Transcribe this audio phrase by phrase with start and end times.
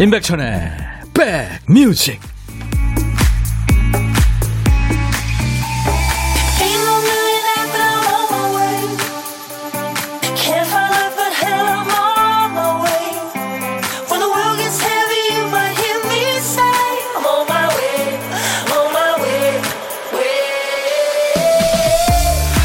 [0.00, 0.70] 임백천의
[1.12, 2.20] 백뮤직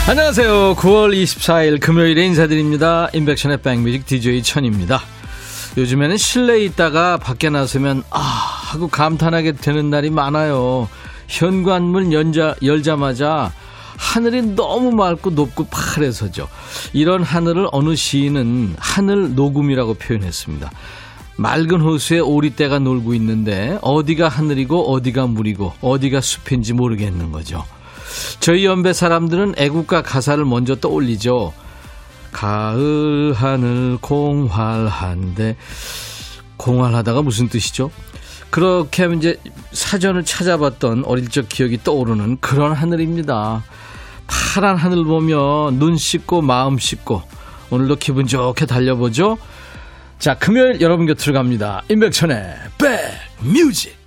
[0.05, 0.75] 안녕하세요.
[0.75, 3.09] 9월 24일 금요일에 인사드립니다.
[3.13, 5.01] 임백천의 백뮤직 DJ 천입니다.
[5.75, 10.87] 요즘에는 실내에 있다가 밖에 나서면 아 하고 감탄하게 되는 날이 많아요.
[11.27, 13.51] 현관문 연자, 열자마자
[13.97, 16.47] 하늘이 너무 맑고 높고 파래서죠.
[16.93, 20.71] 이런 하늘을 어느 시인은 하늘 녹음이라고 표현했습니다.
[21.37, 27.65] 맑은 호수에 오리떼가 놀고 있는데 어디가 하늘이고 어디가 물이고 어디가 숲인지 모르겠는 거죠.
[28.39, 31.53] 저희 연배 사람들은 애국가 가사를 먼저 떠올리죠.
[32.33, 35.55] 가을 하늘 공활한데
[36.57, 37.91] 공활하다가 무슨 뜻이죠?
[38.49, 39.39] 그렇게 하면 이제
[39.71, 43.63] 사전을 찾아봤던 어릴 적 기억이 떠오르는 그런 하늘입니다.
[44.27, 47.21] 파란 하늘 보면 눈 씻고 마음 씻고
[47.69, 49.37] 오늘도 기분 좋게 달려보죠.
[50.19, 51.81] 자, 금요일 여러분 곁으로 갑니다.
[51.89, 52.55] 임백천의
[53.41, 53.97] 백뮤직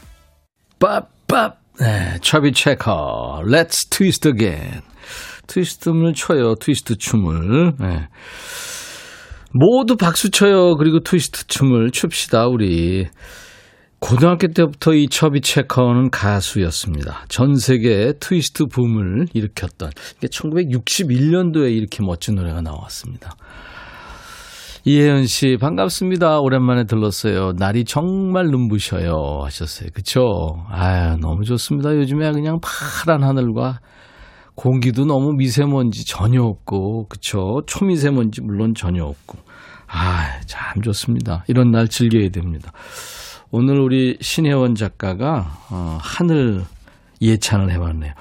[0.78, 4.82] 빠빠 네, 차비 체커 Let's twist again
[5.46, 6.55] 트위스트를 춰요.
[6.56, 7.74] 트위스트 춤을.
[7.78, 8.08] 네.
[9.52, 10.77] 모두 박수 쳐요.
[10.77, 13.06] 그리고 트위스트 춤을 춥시다, 우리.
[13.98, 17.24] 고등학교 때부터 이 처비 체커는 가수였습니다.
[17.28, 19.91] 전 세계 트위스트 붐을 일으켰던.
[20.19, 23.34] 이게 1961년도에 이렇게 멋진 노래가 나왔습니다.
[24.89, 26.39] 이혜연 씨, 반갑습니다.
[26.39, 27.55] 오랜만에 들렀어요.
[27.59, 29.41] 날이 정말 눈부셔요.
[29.43, 29.89] 하셨어요.
[29.93, 30.23] 그쵸?
[30.70, 31.91] 아유, 너무 좋습니다.
[31.97, 33.81] 요즘에 그냥 파란 하늘과
[34.55, 37.62] 공기도 너무 미세먼지 전혀 없고, 그쵸?
[37.66, 39.38] 초미세먼지 물론 전혀 없고.
[39.88, 41.43] 아, 참 좋습니다.
[41.49, 42.71] 이런 날 즐겨야 됩니다.
[43.50, 46.62] 오늘 우리 신혜원 작가가, 어, 하늘
[47.21, 48.12] 예찬을 해봤네요.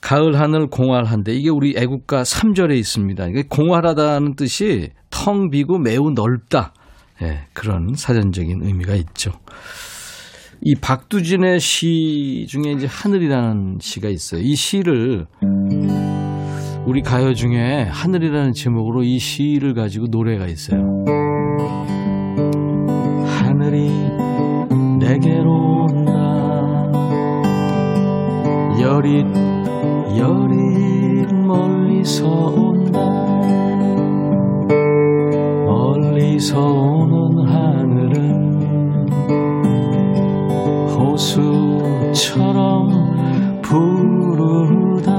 [0.00, 3.26] 가을 하늘 공활한데 이게 우리 애국가 3절에 있습니다.
[3.48, 6.72] 공활하다는 뜻이 텅 비고 매우 넓다.
[7.22, 9.32] 예, 그런 사전적인 의미가 있죠.
[10.62, 14.40] 이 박두진의 시 중에 이제 하늘이라는 시가 있어요.
[14.40, 15.26] 이 시를
[16.84, 20.80] 우리 가요 중에 하늘이라는 제목으로 이 시를 가지고 노래가 있어요.
[23.26, 23.90] 하늘이
[24.98, 26.12] 내게로 온다.
[28.80, 29.57] 여릿
[30.16, 32.98] 여릿 멀리서 온다.
[35.66, 39.08] 멀리서 오는 하늘은
[41.88, 42.88] 호수처럼
[43.62, 45.12] 푸르다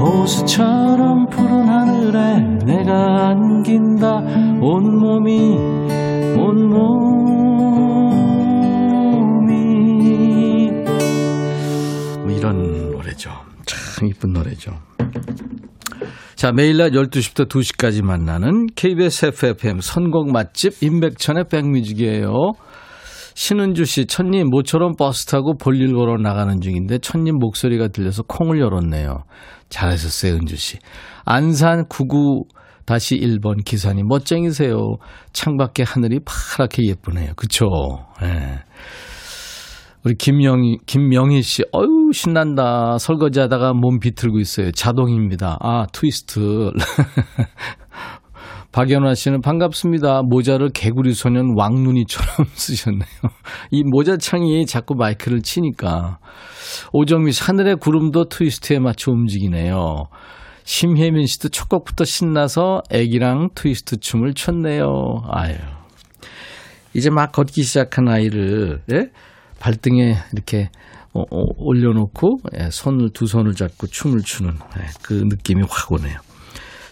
[0.00, 4.22] 호수처럼 푸른 하늘에 내가 안긴다
[4.60, 5.73] 온몸이
[14.04, 14.72] 참 이쁜 노래죠
[16.34, 22.32] 자, 매일 낮 12시부터 2시까지 만나는 KBS FFM 선곡 맛집 임백천의 백뮤직이에요.
[23.34, 29.24] 신은주 씨, 천님, 모처럼 버스 타고 볼일 보러 나가는 중인데 천님 목소리가 들려서 콩을 열었네요.
[29.70, 30.78] 잘하셨어요, 은주 씨.
[31.24, 32.44] 안산 99
[32.84, 34.96] 다시 1번 기사님, 멋쟁이세요.
[35.32, 37.32] 창밖에 하늘이 파랗게 예쁘네요.
[37.36, 37.66] 그쵸?
[38.22, 38.26] 예.
[38.26, 38.58] 네.
[40.04, 42.98] 우리 김영희, 김명희 씨, 어유 신난다.
[42.98, 44.70] 설거지 하다가 몸 비틀고 있어요.
[44.70, 45.56] 자동입니다.
[45.60, 46.70] 아, 트위스트.
[48.70, 50.20] 박연화 씨는 반갑습니다.
[50.24, 53.06] 모자를 개구리 소년 왕눈이처럼 쓰셨네요.
[53.70, 56.18] 이 모자창이 자꾸 마이크를 치니까.
[56.92, 60.08] 오정미 씨, 하늘의 구름도 트위스트에 맞춰 움직이네요.
[60.64, 65.22] 심혜민 씨도 첫 곡부터 신나서 애기랑 트위스트 춤을 췄네요.
[65.30, 65.54] 아유.
[66.92, 69.08] 이제 막 걷기 시작한 아이를, 예?
[69.64, 70.68] 발등에 이렇게
[71.14, 76.18] 어, 어, 올려놓고 예, 손을 두 손을 잡고 춤을 추는 예, 그 느낌이 확 오네요.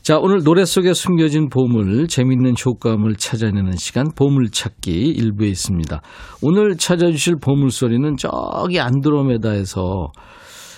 [0.01, 6.01] 자, 오늘 노래 속에 숨겨진 보물, 재밌는 효과음을 찾아내는 시간 보물찾기 일부에 있습니다.
[6.41, 10.11] 오늘 찾아주실 보물소리는 저기 안드로메다에서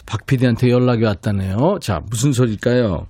[0.05, 1.79] 박 PD한테 연락이 왔다네요.
[1.81, 3.07] 자, 무슨 소리일까요?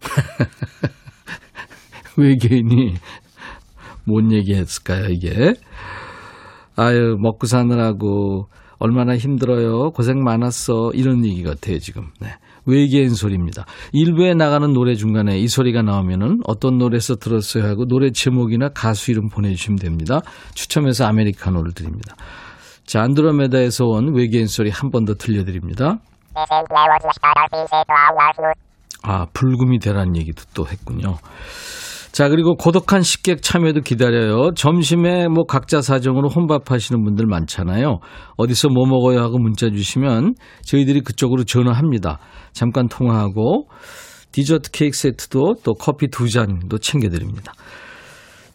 [2.16, 2.94] 외계인이
[4.06, 5.54] 뭔 얘기했을까요, 이게?
[6.76, 8.46] 아유, 먹고 사느라고
[8.78, 9.90] 얼마나 힘들어요.
[9.92, 10.90] 고생 많았어.
[10.94, 12.08] 이런 얘기 같아요, 지금.
[12.20, 12.28] 네.
[12.66, 13.64] 외계인 소리입니다.
[13.92, 19.28] 일부에 나가는 노래 중간에 이 소리가 나오면은 어떤 노래에서 들었어요 하고 노래 제목이나 가수 이름
[19.28, 20.20] 보내주시면 됩니다.
[20.54, 22.16] 추첨해서 아메리카노를 드립니다.
[22.84, 25.98] 자, 안드로메다에서 온 외계인 소리 한 번 더 들려드립니다.
[29.04, 31.14] 아, 불금이 되라는 얘기도 또 했군요.
[32.16, 34.54] 자, 그리고 고독한 식객 참여도 기다려요.
[34.54, 37.98] 점심에 뭐 각자 사정으로 혼밥 하시는 분들 많잖아요.
[38.38, 40.32] 어디서 뭐 먹어요 하고 문자 주시면
[40.62, 42.18] 저희들이 그쪽으로 전화합니다.
[42.54, 43.68] 잠깐 통화하고
[44.32, 47.52] 디저트 케이크 세트도 또 커피 두 잔도 챙겨드립니다.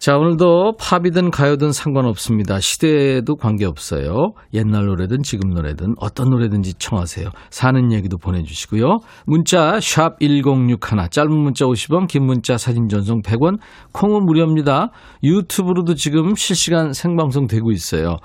[0.01, 2.59] 자, 오늘도 팝이든 가요든 상관없습니다.
[2.59, 4.33] 시대에도 관계없어요.
[4.51, 7.29] 옛날 노래든 지금 노래든 어떤 노래든지 청하세요.
[7.51, 8.97] 사는 얘기도 보내주시고요.
[9.27, 10.79] 문자 1061,
[11.11, 13.59] 짧은 문자 50원, 긴 문자 사진 전송 100원,
[13.91, 14.89] 콩은 무료입니다.
[15.23, 18.17] 유튜브로도 지금 실시간 생방송 되고 있어요.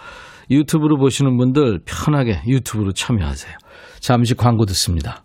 [0.51, 3.53] 유튜브로 보시는 분들 편하게 유튜브로 참여하세요.
[4.01, 5.25] 잠시 광고 듣습니다.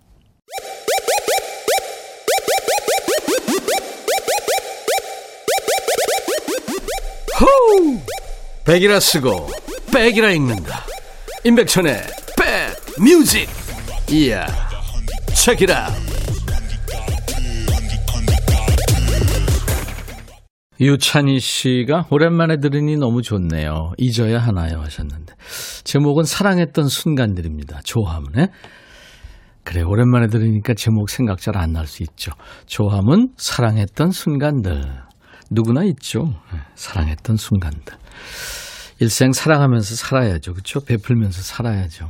[7.42, 8.00] 호우!
[8.66, 9.48] 백이라 쓰고
[9.92, 10.84] 백이라 읽는다.
[11.44, 11.96] 임백천의
[12.38, 13.50] 백 뮤직.
[14.12, 14.46] 이야.
[15.34, 15.90] 책이라.
[20.80, 23.92] 유찬희 씨가 오랜만에 들으니 너무 좋네요.
[23.98, 25.36] 잊어야 하나요 하셨는데
[25.84, 27.82] 제목은 사랑했던 순간들입니다.
[27.84, 28.48] 조함은
[29.64, 32.32] 그래 오랜만에 들으니까 제목 생각 잘 안 날 수 있죠.
[32.66, 34.82] 조함은 사랑했던 순간들.
[35.52, 36.34] 누구나 있죠.
[36.54, 37.94] 예, 사랑했던 순간들.
[39.00, 40.54] 일생 사랑하면서 살아야죠.
[40.54, 40.80] 그렇죠?
[40.80, 42.10] 베풀면서 살아야죠.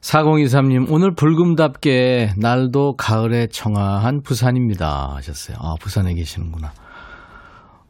[0.00, 5.14] 4023님, 오늘 불금답게 날도 가을에 청아한 부산입니다.
[5.16, 5.56] 하셨어요.
[5.60, 6.72] 아, 부산에 계시는구나.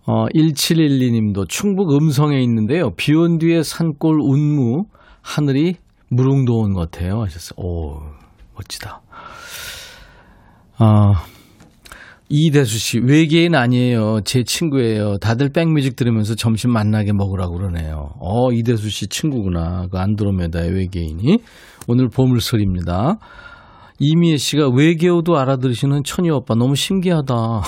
[0.06, 2.90] 어, 1712님도 충북 음성에 있는데요.
[2.96, 4.84] 비 온 뒤에 산골 운무,
[5.22, 5.76] 하늘이
[6.10, 7.22] 무릉도원 같아요.
[7.22, 7.54] 하셨어요.
[7.56, 8.00] 오,
[8.54, 9.00] 멋지다.
[10.78, 11.12] 어,
[12.36, 14.22] 이대수 씨, 외계인 아니에요.
[14.24, 15.18] 제 친구예요.
[15.18, 18.10] 다들 백뮤직 들으면서 점심 만나게 먹으라고 그러네요.
[18.18, 19.86] 어, 이대수 씨 친구구나.
[19.88, 21.38] 그 안드로메다의 외계인이.
[21.86, 23.18] 오늘 보물소리입니다.
[24.00, 27.34] 이미애 씨가 외계어도 알아들으시는 천희 오빠 너무 신기하다.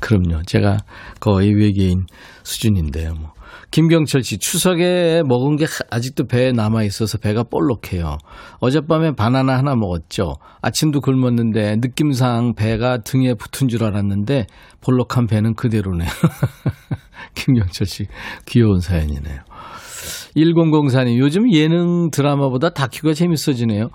[0.00, 0.42] 그럼요.
[0.42, 0.76] 제가
[1.20, 2.04] 거의 외계인
[2.42, 3.14] 수준인데요.
[3.14, 3.33] 뭐.
[3.74, 8.18] 김경철 씨, 추석에 먹은 게 아직도 배에 남아 있어서 배가 볼록해요.
[8.60, 10.34] 어젯밤에 바나나 하나 먹었죠.
[10.62, 14.46] 아침도 굶었는데 느낌상 배가 등에 붙은 줄 알았는데
[14.80, 16.08] 볼록한 배는 그대로네요.
[17.34, 18.06] 김경철 씨,
[18.46, 19.40] 귀여운 사연이네요.
[20.36, 23.88] 1004님, 요즘 예능 드라마보다 다큐가 재밌어지네요.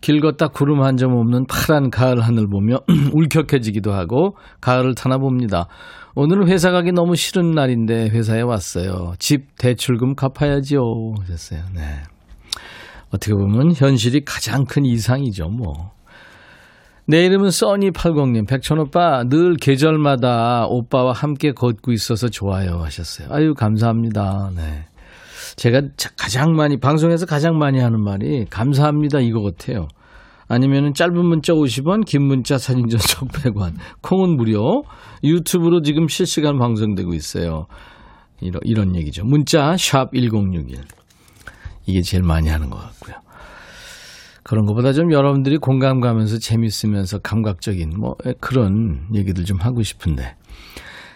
[0.00, 2.78] 길 걷다 구름 한 점 없는 파란 가을 하늘 보며
[3.14, 5.68] 울컥해지기도 하고 가을을 타나 봅니다.
[6.14, 9.14] 오늘은 회사 가기 너무 싫은 날인데 회사에 왔어요.
[9.18, 10.80] 집 대출금 갚아야지요.
[11.20, 11.60] 하셨어요.
[11.74, 12.02] 네.
[13.10, 15.92] 어떻게 보면 현실이 가장 큰 이상이죠, 뭐.
[17.06, 18.46] 내 이름은 써니80님.
[18.46, 22.82] 백천오빠, 늘 계절마다 오빠와 함께 걷고 있어서 좋아요.
[22.82, 23.28] 하셨어요.
[23.30, 24.50] 아유, 감사합니다.
[24.54, 24.84] 네.
[25.56, 25.82] 제가
[26.18, 29.20] 가장 많이, 방송에서 가장 많이 하는 말이 감사합니다.
[29.20, 29.88] 이거 같아요.
[30.48, 34.84] 아니면은 짧은 문자 50원, 긴 문자 사진 전송 100원, 콩은 무료.
[35.24, 37.66] 유튜브로 지금 실시간 방송되고 있어요.
[38.40, 39.24] 이런, 이런 얘기죠.
[39.24, 40.80] 문자 샵 1061.
[41.86, 43.16] 이게 제일 많이 하는 것 같고요.
[44.42, 50.34] 그런 것보다 좀 여러분들이 공감 가면서 재밌으면서 감각적인 뭐 그런 얘기들 좀 하고 싶은데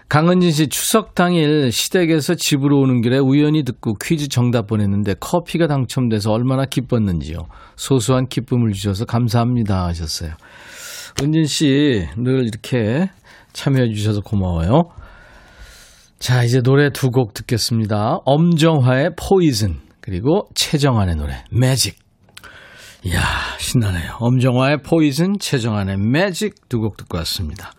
[0.08, 6.30] 강은진 씨 추석 당일 시댁에서 집으로 오는 길에 우연히 듣고 퀴즈 정답 보냈는데 커피가 당첨돼서
[6.32, 7.38] 얼마나 기뻤는지요.
[7.74, 10.30] 소소한 기쁨을 주셔서 감사합니다 하셨어요.
[11.20, 13.10] 은진 씨 늘 이렇게
[13.52, 14.90] 참여해 주셔서 고마워요.
[16.18, 18.18] 자, 이제 노래 두 곡 듣겠습니다.
[18.24, 21.98] 엄정화의 포이즌 그리고 최정환의 노래 매직.
[23.04, 23.20] 이야,
[23.58, 24.16] 신나네요.
[24.20, 27.72] 엄정화의 포이즌, 최정환의 매직 두 곡 듣고 왔습니다.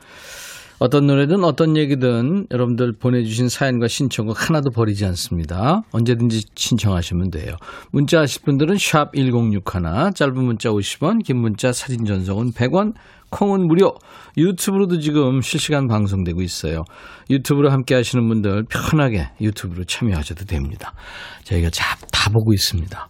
[0.79, 5.81] 어떤 노래든 어떤 얘기든 여러분들 보내주신 사연과 신청곡 하나도 버리지 않습니다.
[5.91, 7.55] 언제든지 신청하시면 돼요.
[7.91, 9.63] 문자 하실 분들은 샵 1061,
[10.13, 12.93] 짧은 문자 50원, 긴 문자 사진 전송은 100원,
[13.31, 13.95] 콩은 무료.
[14.37, 16.83] 유튜브로도 지금 실시간 방송되고 있어요.
[17.31, 20.93] 유튜브로 함께 하시는 분들 편하게 유튜브로 참여하셔도 됩니다.
[21.43, 23.09] 저희가 다 보고 있습니다.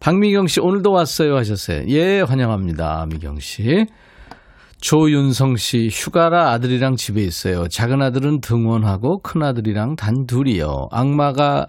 [0.00, 1.84] 박미경 씨 오늘도 왔어요 하셨어요.
[1.88, 3.06] 예, 환영합니다.
[3.10, 3.86] 미경 씨.
[4.82, 7.68] 조윤성 씨, 휴가라 아들이랑 집에 있어요.
[7.68, 10.88] 작은 아들은 등원하고 큰 아들이랑 단 둘이요.
[10.90, 11.66] 악마가,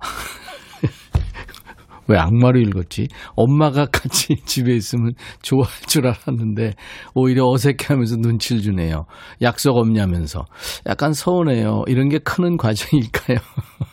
[2.08, 3.06] 왜 악마로 읽었지?
[3.36, 6.72] 엄마가 같이 집에 있으면 좋아할 줄 알았는데
[7.14, 9.06] 오히려 어색해 하면서 눈치를 주네요.
[9.42, 10.44] 약속 없냐면서.
[10.88, 11.84] 약간 서운해요.
[11.86, 13.38] 이런 게 크는 과정일까요?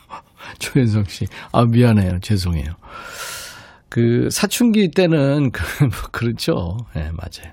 [0.58, 1.28] 조윤성 씨.
[1.52, 2.22] 아, 미안해요.
[2.22, 2.74] 죄송해요.
[3.90, 5.52] 그 사춘기 때는
[6.12, 6.54] 그렇죠.
[6.96, 7.52] 예, 네, 맞아요.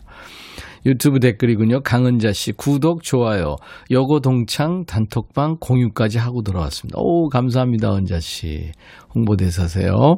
[0.87, 1.81] 유튜브 댓글이군요.
[1.81, 3.57] 강은자 씨, 구독, 좋아요.
[3.91, 6.99] 여고 동창 단톡방 공유까지 하고 들어왔습니다.
[7.01, 8.73] 오, 감사합니다, 은자 씨.
[9.15, 10.17] 홍보대사세요.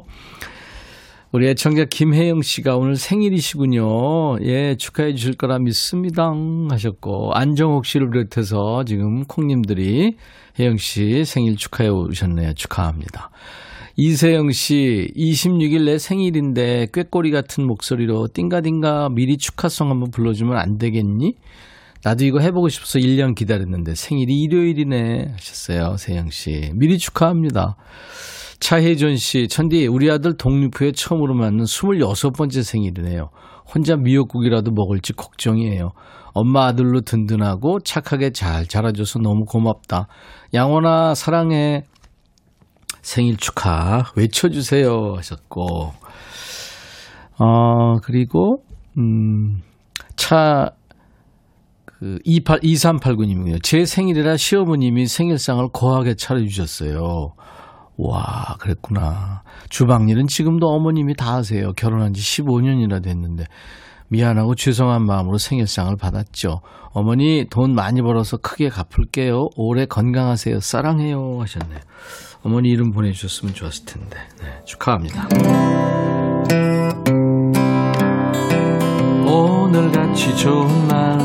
[1.33, 4.39] 우리 애청자 김혜영 씨가 오늘 생일이시군요.
[4.43, 6.31] 예, 축하해 주실 거라 믿습니다.
[6.71, 10.17] 하셨고, 안정옥 씨를 비롯해서 지금 콩님들이
[10.61, 12.53] 혜영 씨 생일 축하해 오셨네요.
[12.53, 13.31] 축하합니다.
[13.97, 21.35] 이세영 씨, 26일 내 생일인데 꾀꼬리 같은 목소리로 띵가띵가 미리 축하송 한번 불러주면 안 되겠니?
[22.03, 25.97] 나도 이거 해보고 싶어서 1년 기다렸는데 생일이 일요일이네 하셨어요.
[25.99, 26.71] 세영 씨.
[26.75, 27.77] 미리 축하합니다.
[28.61, 33.29] 차혜준 씨, 천디, 우리 아들 독립후에 처음으로 맞는 26번째 생일이네요.
[33.75, 35.91] 혼자 미역국이라도 먹을지 걱정이에요.
[36.33, 40.09] 엄마 아들로 든든하고 착하게 잘 자라줘서 너무 고맙다.
[40.55, 41.85] 양원아, 사랑해.
[43.03, 45.93] 생일 축하 외쳐주세요 하셨고,
[47.39, 48.63] 어, 그리고,
[48.97, 49.63] 음,
[50.17, 50.71] 차,
[51.85, 53.63] 그, 28, 2389님이요.
[53.63, 57.35] 제 생일이라 시어머님이 생일상을 거하게 차려주셨어요.
[57.97, 59.43] 와, 그랬구나.
[59.69, 61.73] 주방 일은 지금도 어머님이 다 하세요.
[61.75, 63.45] 결혼한 지 15년이나 됐는데.
[64.09, 66.61] 미안하고 죄송한 마음으로 생일상을 받았죠.
[66.93, 69.49] 어머니 돈 많이 벌어서 크게 갚을게요.
[69.57, 70.61] 오래 건강하세요.
[70.61, 71.41] 사랑해요.
[71.41, 71.81] 하셨네요.
[72.45, 74.17] 어머니 이름 보내주셨으면 좋았을 텐데.
[74.41, 75.29] 네, 축하합니다.
[79.25, 81.21] 오늘같이 좋은 날.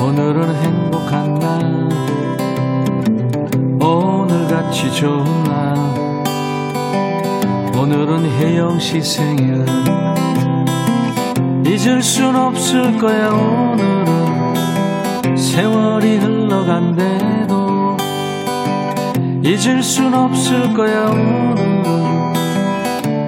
[0.00, 1.88] 오늘은 행복한 날.
[3.80, 5.76] 오늘같이 좋은 날.
[7.76, 9.64] 오늘은 혜영 씨 생일.
[11.64, 17.41] 잊을 순 없을 거야 오늘은 세월이 흘러간대도
[19.44, 22.32] 잊을 순 없을 거야 오늘은.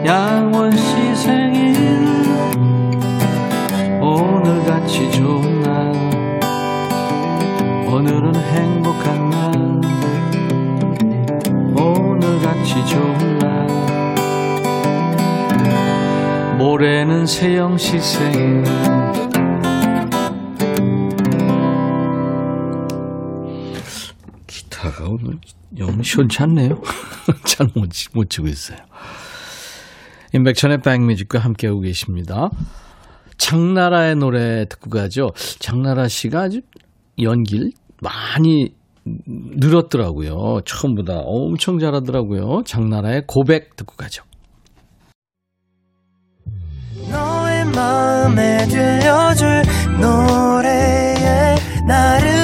[0.07, 1.75] 양원 씨 생일.
[4.01, 5.93] 오늘같이 좋은 날.
[7.89, 9.53] 오늘은 행복한 날.
[11.77, 13.67] 오늘같이 좋은 날.
[16.59, 18.63] 모레는 세영 씨 생일.
[24.47, 25.41] 기타가 오늘
[25.95, 26.81] 영 시원치 않네요.
[27.47, 28.79] 잘 못 못 치고 있어요.
[30.33, 32.51] 임백천의 백뮤직과 함께하고 계십니다.
[33.39, 35.31] 장나라의 노래 듣고 가죠.
[35.61, 36.61] 장나라 씨가 아주
[37.21, 37.71] 연기를
[38.01, 38.75] 많이
[39.05, 40.63] 늘었더라고요.
[40.65, 42.63] 처음보다 엄청 잘하더라고요.
[42.65, 44.25] 장나라의 고백 듣고 가죠.
[47.11, 49.63] 너의 마음에 들려줄
[50.01, 51.55] 노래에
[51.87, 52.44] 나를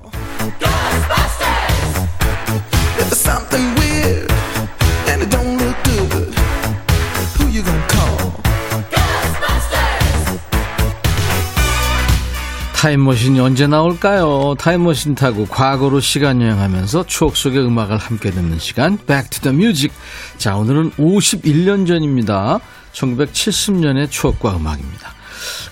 [12.81, 14.55] 타임머신이 언제 나올까요?
[14.57, 19.95] 타임머신 타고 과거로 시간 여행하면서 추억 속의 음악을 함께 듣는 시간 Back to the Music.
[20.39, 22.57] 자, 오늘은 51년 전입니다.
[22.93, 25.13] 1970년의 추억과 음악입니다.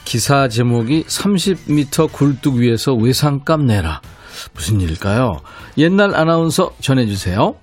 [0.06, 4.02] 기사 제목이 30m 굴뚝 위에서 외상값 내라.
[4.54, 5.32] 무슨 일일까요?
[5.80, 7.56] 옛날 아나운서 전해주세요.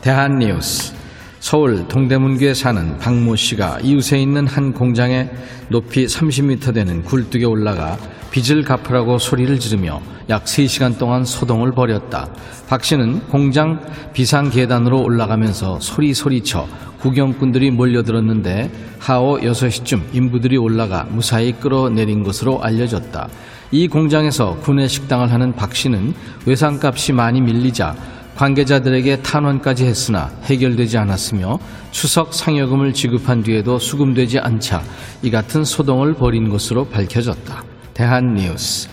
[0.00, 0.99] 대한뉴스.
[1.40, 5.30] 서울 동대문구에 사는 박모 씨가 이웃에 있는 한 공장에
[5.68, 7.96] 높이 30m 되는 굴뚝에 올라가
[8.30, 12.28] 빚을 갚으라고 소리를 지르며 약 3시간 동안 소동을 벌였다.
[12.68, 13.80] 박 씨는 공장
[14.12, 16.68] 비상 계단으로 올라가면서 소리소리쳐
[17.00, 23.28] 구경꾼들이 몰려들었는데 하오 6시쯤 인부들이 올라가 무사히 끌어내린 것으로 알려졌다.
[23.72, 26.12] 이 공장에서 구내 식당을 하는 박 씨는
[26.44, 27.96] 외상값이 많이 밀리자
[28.40, 31.58] 관계자들에게 탄원까지 했으나 해결되지 않았으며
[31.90, 34.82] 추석 상여금을 지급한 뒤에도 수금되지 않자
[35.22, 37.62] 이 같은 소동을 벌인 것으로 밝혀졌다.
[37.92, 38.88] 대한뉴스.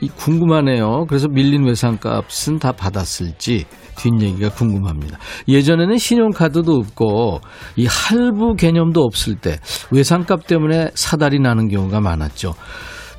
[0.00, 1.06] 이 궁금하네요.
[1.08, 3.64] 그래서 밀린 외상값은 다 받았을지
[3.96, 5.18] 뒷얘기가 궁금합니다.
[5.48, 7.40] 예전에는 신용카드도 없고
[7.74, 9.58] 이 할부 개념도 없을 때
[9.90, 12.54] 외상값 때문에 사달이 나는 경우가 많았죠.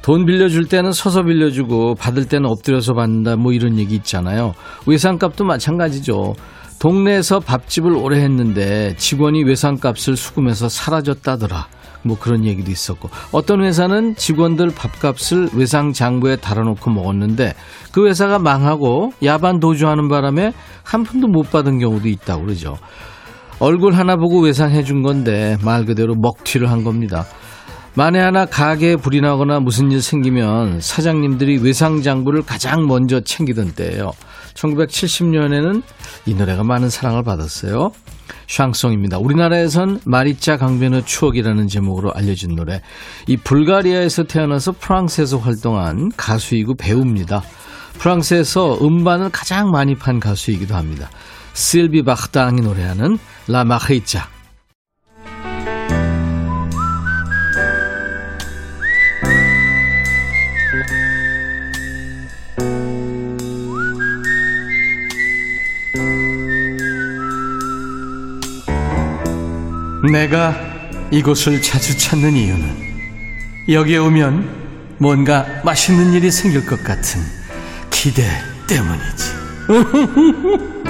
[0.02, 4.54] 돈 빌려줄 때는 서서 빌려주고 받을 때는 엎드려서 받는다 뭐 이런 얘기 있잖아요.
[4.88, 6.34] 외상값도 마찬가지죠.
[6.80, 11.68] 동네에서 밥집을 오래 했는데 직원이 외상값을 수금해서 사라졌다더라.
[12.04, 17.54] 뭐 그런 얘기도 있었고 어떤 회사는 직원들 밥값을 외상 장부에 달아놓고 먹었는데
[17.92, 20.54] 그 회사가 망하고 야반 도주하는 바람에
[20.84, 22.78] 한 푼도 못 받은 경우도 있다고 그러죠.
[23.60, 27.26] 얼굴 하나 보고 외상해 준 건데 말 그대로 먹튀를 한 겁니다.
[27.94, 34.12] 만에 하나 가게에 불이 나거나 무슨 일 생기면 사장님들이 외상 장부를 가장 먼저 챙기던 때예요.
[34.54, 35.84] 1970년에는
[36.26, 37.92] 이 노래가 많은 사랑을 받았어요.
[38.48, 39.18] 샹송입니다.
[39.18, 42.82] 우리나라에선 마리짜 강변의 추억이라는 제목으로 알려진 노래.
[43.28, 47.44] 이 불가리아에서 태어나서 프랑스에서 활동한 가수이고 배우입니다.
[48.00, 51.10] 프랑스에서 음반을 가장 많이 판 가수이기도 합니다.
[51.54, 53.18] 실비 바흐당이 노래하는
[53.48, 54.41] 라 마헤이짜.
[70.10, 70.56] 내가
[71.12, 72.92] 이곳을 자주 찾는 이유는
[73.70, 77.22] 여기에 오면 뭔가 맛있는 일이 생길 것 같은
[77.92, 78.24] 기대
[78.68, 79.42] 때문이지.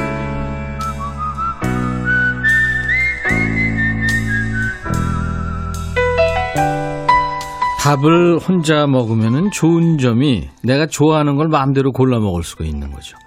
[7.80, 13.18] 밥을 혼자 먹으면 좋은 점이 내가 좋아하는 걸 마음대로 골라 먹을 수가 있는 거죠.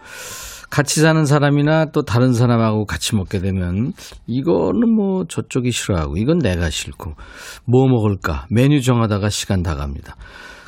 [0.74, 3.92] 같이 사는 사람이나 또 다른 사람하고 같이 먹게 되면
[4.26, 7.12] 이거는 뭐 저쪽이 싫어하고 이건 내가 싫고
[7.64, 10.16] 뭐 먹을까 메뉴 정하다가 시간 다 갑니다.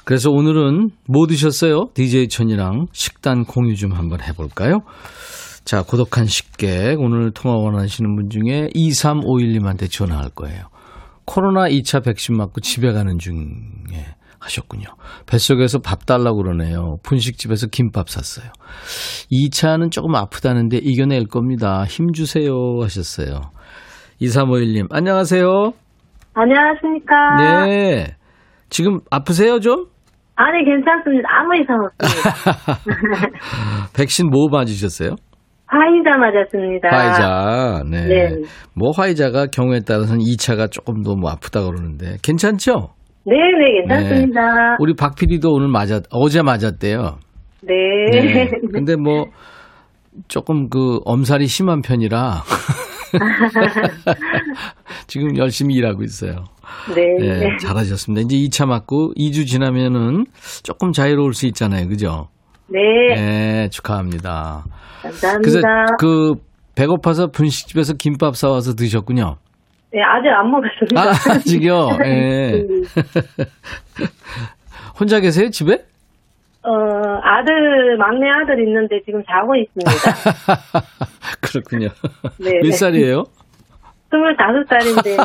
[0.05, 1.89] 그래서 오늘은 뭐 드셨어요?
[1.95, 4.83] DJ 천이랑 식단 공유 좀 한번 해볼까요?
[5.65, 10.69] 자, 고독한 식객 오늘 통화 원하시는 분 중에 2351님한테 전화할 거예요.
[11.25, 13.35] 코로나 2차 백신 맞고 집에 가는 중에
[14.47, 14.87] 하셨군요.
[15.29, 16.97] 뱃속에서 밥 달라고 그러네요.
[17.03, 18.51] 분식집에서 김밥 샀어요.
[19.31, 21.85] 2차는 조금 아프다는데 이겨낼 겁니다.
[21.85, 23.41] 힘 주세요 하셨어요.
[24.21, 25.47] 2351님, 안녕하세요.
[26.35, 27.15] 안녕하십니까.
[27.67, 28.07] 네.
[28.71, 29.87] 지금 아프세요 좀?
[30.37, 31.29] 아니, 괜찮습니다.
[31.31, 33.31] 아무 이상 없습니다.
[33.97, 35.15] 백신 뭐 맞으셨어요?
[35.69, 36.89] 화이자 맞았습니다.
[36.89, 37.83] 화이자.
[37.91, 38.07] 네.
[38.07, 38.29] 네.
[38.75, 42.91] 뭐 화이자가 경우에 따라서는 2차가 조금 더 뭐 아프다 그러는데 괜찮죠?
[43.27, 44.77] 네네, 괜찮습니다.
[44.79, 47.19] 우리 박 PD도 오늘 맞았, 어제 맞았대요.
[47.63, 47.75] 네.
[48.13, 48.51] 네.
[48.73, 49.27] 근데 뭐
[50.29, 52.43] 조금 그 엄살이 심한 편이라
[55.09, 56.45] 지금 열심히 일하고 있어요.
[56.95, 57.03] 네.
[57.19, 58.25] 네, 잘하셨습니다.
[58.25, 60.27] 이제 2차 맞고 2주 지나면은
[60.63, 61.89] 조금 자유로울 수 있잖아요.
[61.89, 62.29] 그죠?
[62.69, 62.81] 네.
[63.15, 64.65] 네, 축하합니다.
[65.03, 65.39] 감사합니다.
[65.39, 65.61] 그래서
[65.99, 66.35] 그
[66.77, 69.37] 배고파서 분식집에서 김밥 사와서 드셨군요.
[69.93, 71.01] 네, 아직 안 먹었습니다.
[71.01, 71.89] 아, 아직요?
[72.05, 72.53] 예.
[74.99, 75.75] 혼자 계세요, 집에?
[76.63, 76.71] 어,
[77.23, 79.91] 아들, 막내 아들 있는데 지금 자고 있습니다.
[81.41, 81.89] 그렇군요.
[82.41, 82.59] 네.
[82.63, 83.25] 몇 살이에요?
[84.11, 85.17] 25살인데.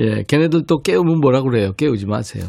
[0.00, 1.72] 예, 걔네들 또 깨우면 뭐라 그래요?
[1.76, 2.44] 깨우지 마세요.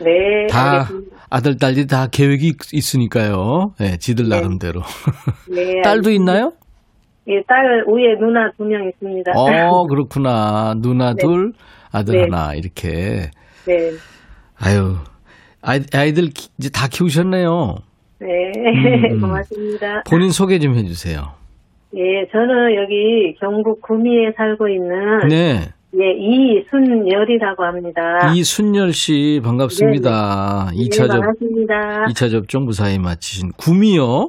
[0.00, 0.46] 네.
[0.50, 1.16] 다 알겠습니다.
[1.30, 3.72] 아들, 딸이 다 계획이 있- 있으니까요.
[3.80, 4.82] 예, 지들 나름대로.
[5.50, 5.80] 네.
[5.82, 6.52] 딸도 있나요?
[7.28, 9.32] 예, 딸 위에 누나 두 명 있습니다.
[9.34, 10.74] 어, 그렇구나.
[10.78, 11.22] 누나 네.
[11.22, 11.52] 둘,
[11.92, 12.20] 아들 네.
[12.22, 13.30] 하나, 이렇게.
[13.66, 13.90] 네.
[14.58, 14.94] 아유,
[15.62, 17.76] 아이, 아이들 키- 이제 다 키우셨네요.
[18.20, 18.26] 네.
[19.12, 19.20] 음.
[19.20, 20.02] 고맙습니다.
[20.08, 21.32] 본인 소개 좀 해주세요.
[21.96, 25.60] 예, 저는 여기 경북 구미에 살고 있는 네.
[25.98, 28.32] 예, 이순열이라고 합니다.
[28.34, 30.70] 이순열 씨, 반갑습니다.
[30.72, 32.04] 네, 2차 접, 반갑습니다.
[32.10, 34.28] 2차 접종 무사히 마치신 구미요?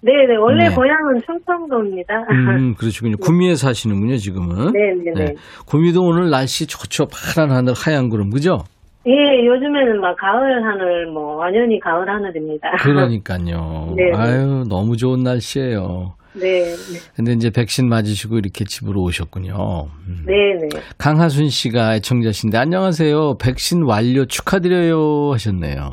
[0.00, 0.74] 네, 네, 원래 네.
[0.74, 2.14] 고향은 충청도입니다.
[2.30, 3.16] 음, 그러시군요.
[3.16, 4.72] 구미에 사시는군요, 지금은.
[4.72, 5.34] 네, 네, 네.
[5.66, 7.08] 구미도 오늘 날씨 좋죠.
[7.08, 8.64] 파란 하늘, 하얀 구름, 그죠?
[9.06, 9.12] 예,
[9.46, 12.70] 요즘에는 막 가을 하늘, 뭐, 완전히 가을 하늘입니다.
[12.82, 13.94] 그러니까요.
[13.96, 14.12] 네, 네.
[14.16, 16.14] 아유, 너무 좋은 날씨예요.
[16.34, 19.88] 네, 네, 근데 이제 백신 맞으시고 이렇게 집으로 오셨군요.
[20.06, 20.24] 음.
[20.26, 20.80] 네, 네.
[20.98, 23.38] 강하순 씨가 애청자신데 안녕하세요.
[23.38, 25.90] 백신 완료 축하드려요 하셨네요.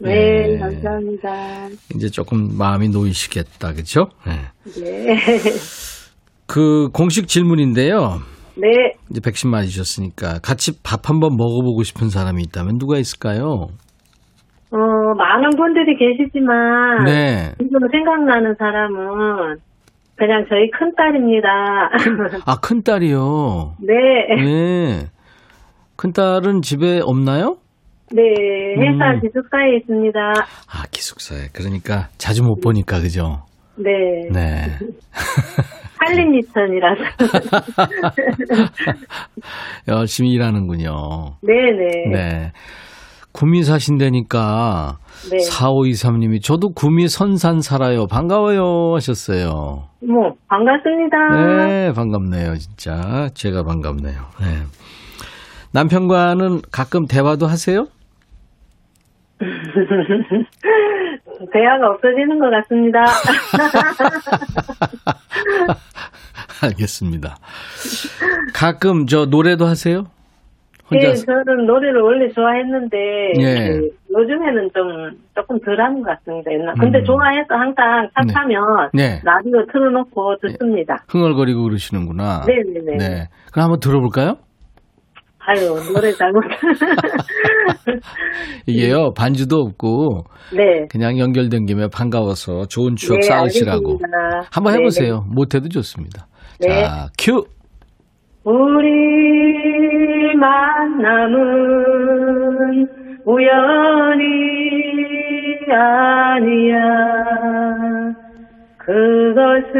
[0.00, 0.58] 네, 네.
[0.58, 1.68] 감사합니다.
[1.94, 4.08] 이제 조금 마음이 놓이시겠다, 그렇죠?
[4.26, 4.82] 네.
[4.82, 5.16] 네.
[6.46, 8.18] 그 공식 질문인데요.
[8.56, 8.68] 네,
[9.10, 13.68] 이제 백신 맞으셨으니까 같이 밥 한번 먹어보고 싶은 사람이 있다면 누가 있을까요?
[14.70, 14.76] 어,
[15.16, 17.52] 많은 분들이 계시지만, 네.
[17.58, 19.56] 지금 생각나는 사람은
[20.16, 21.48] 그냥 저희 큰 딸입니다.
[22.46, 23.74] 아, 큰 딸이요.
[23.80, 23.94] 네.
[24.42, 25.06] 네.
[25.96, 27.56] 큰 딸은 집에 없나요?
[28.12, 28.22] 네,
[28.78, 29.20] 회사 음.
[29.20, 30.20] 기숙사에 있습니다.
[30.20, 31.48] 아, 기숙사에.
[31.52, 33.42] 그러니까 자주 못 보니까, 그죠?
[33.76, 33.90] 네.
[34.32, 34.78] 네.
[35.98, 37.00] 한림리천이라서.
[39.88, 40.90] 열심히 일하는군요.
[41.42, 42.12] 네네.
[42.12, 42.52] 네.
[43.32, 44.98] 구미 사신다니까
[45.30, 45.38] 네.
[45.50, 48.06] 4523님이 저도 구미 선산 살아요.
[48.06, 49.88] 반가워요 하셨어요.
[50.06, 51.66] 뭐, 반갑습니다.
[51.66, 52.54] 네, 반갑네요.
[52.56, 54.20] 진짜 제가 반갑네요.
[54.40, 54.83] 네.
[55.74, 57.88] 남편과는 가끔 대화도 하세요?
[61.52, 63.02] 대화가 없어지는 것 같습니다.
[66.62, 67.36] 알겠습니다.
[68.54, 70.06] 가끔 저 노래도 하세요?
[70.88, 73.68] 혼자 네, 저는 노래를 원래 좋아했는데, 예.
[73.68, 76.52] 그 요즘에는 좀, 조금 덜 하는 것 같습니다.
[76.52, 76.76] 옛날.
[76.78, 77.04] 근데 음.
[77.04, 78.32] 좋아해서 항상 차 네.
[78.32, 79.20] 타면, 네.
[79.24, 81.02] 라디오 틀어놓고 듣습니다.
[81.08, 82.44] 흥얼거리고 그러시는구나.
[82.46, 82.96] 네네네.
[82.98, 83.28] 네.
[83.50, 84.36] 그럼 한번 들어볼까요?
[85.46, 86.42] 아유, 노래 잘못.
[88.66, 90.24] 이게요, 반주도 없고,
[90.56, 90.86] 네.
[90.90, 93.98] 그냥 연결된 김에 반가워서 좋은 추억 네, 쌓으시라고.
[94.02, 94.48] 알겠습니다.
[94.50, 95.24] 한번 네, 해보세요.
[95.28, 96.26] 못해도 좋습니다.
[96.60, 96.84] 네.
[96.84, 97.44] 자, 큐!
[98.44, 101.42] 우리 만남은
[103.26, 104.24] 우연이
[105.70, 106.76] 아니야.
[108.78, 109.74] 그것은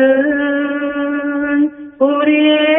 [2.01, 2.74] 우리의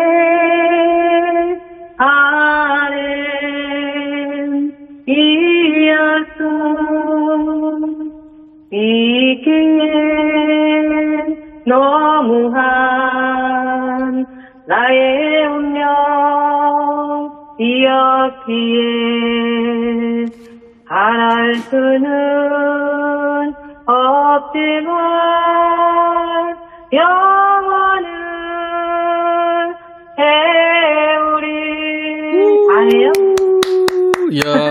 [18.48, 20.26] 운명이었기에
[20.88, 22.06] 바랄 수는
[23.86, 24.96] 없지만
[26.94, 28.06] 영원은
[30.20, 31.48] 해우리
[32.78, 33.12] 아니에요?
[34.32, 34.70] 이야.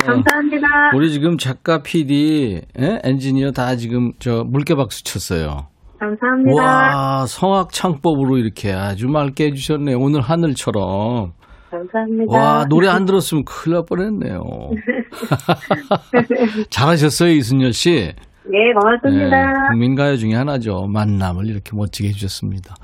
[0.06, 0.66] 감사합니다.
[0.94, 3.00] 우리 지금 작가, PD, 예?
[3.02, 5.68] 엔지니어 다 지금 저 물개 박수 쳤어요.
[5.98, 6.62] 감사합니다.
[6.62, 9.98] 와, 성악 창법으로 이렇게 아주 맑게 해주셨네요.
[9.98, 11.32] 오늘 하늘처럼.
[11.78, 12.32] 감사합니다.
[12.32, 14.42] 와, 노래 안 들었으면 큰일 날 뻔했네요.
[16.70, 18.12] 잘하셨어요, 이순열 씨.
[18.48, 19.46] 네, 고맙습니다.
[19.46, 20.86] 네, 국민가요 중에 하나죠.
[20.86, 22.74] 만남을 이렇게 멋지게 해주셨습니다.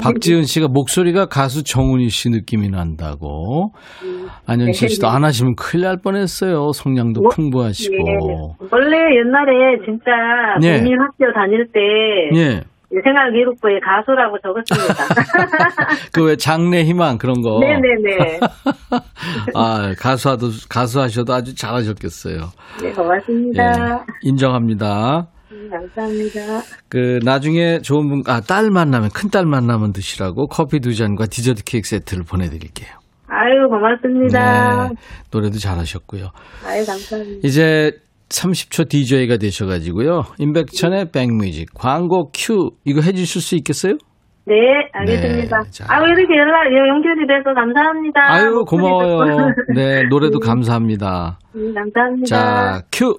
[0.00, 3.72] 박지은 씨가 목소리가 가수 정훈이 씨 느낌이 난다고.
[4.46, 6.72] 안현실 씨도 안 하시면 큰일 날 뻔했어요.
[6.72, 7.94] 성량도 뭐, 풍부하시고.
[7.94, 8.66] 예.
[8.70, 10.10] 원래 옛날에 진짜
[10.62, 10.78] 예.
[10.78, 11.80] 국민학교 다닐 때
[12.34, 12.62] 예.
[13.04, 15.04] 생활 기록부에 가수라고 적었습니다.
[16.12, 17.58] 그 왜 장래 희망 그런 거.
[17.60, 18.40] 네네네.
[19.54, 22.50] 아, 가수하도, 가수하셔도 아주 잘하셨겠어요.
[22.82, 23.62] 네, 고맙습니다.
[23.62, 25.26] 예, 인정합니다.
[25.52, 26.40] 음, 감사합니다.
[26.88, 31.64] 그, 나중에 좋은 분, 아, 딸 만나면, 큰 딸 만나면 드시라고 커피 두 잔과 디저트
[31.64, 32.88] 케이크 세트를 보내드릴게요.
[33.28, 34.88] 아유, 고맙습니다.
[34.88, 34.94] 네,
[35.32, 36.28] 노래도 잘하셨고요.
[36.66, 37.40] 아유, 감사합니다.
[37.42, 37.92] 이제
[38.28, 40.22] 30초 DJ가 되셔가지고요.
[40.38, 43.94] 임백천의 백뮤직 광고 큐 이거 해주실 수 있겠어요?
[44.46, 44.54] 네,
[44.92, 45.62] 알겠습니다.
[45.62, 45.86] 네, 자.
[45.88, 48.20] 아유, 이렇게 연락, 연결이 돼서 감사합니다.
[48.32, 49.50] 아유 고마워요.
[49.74, 51.38] 네 노래도 감사합니다.
[51.56, 52.26] 음, 감사합니다.
[52.26, 53.18] 자 큐.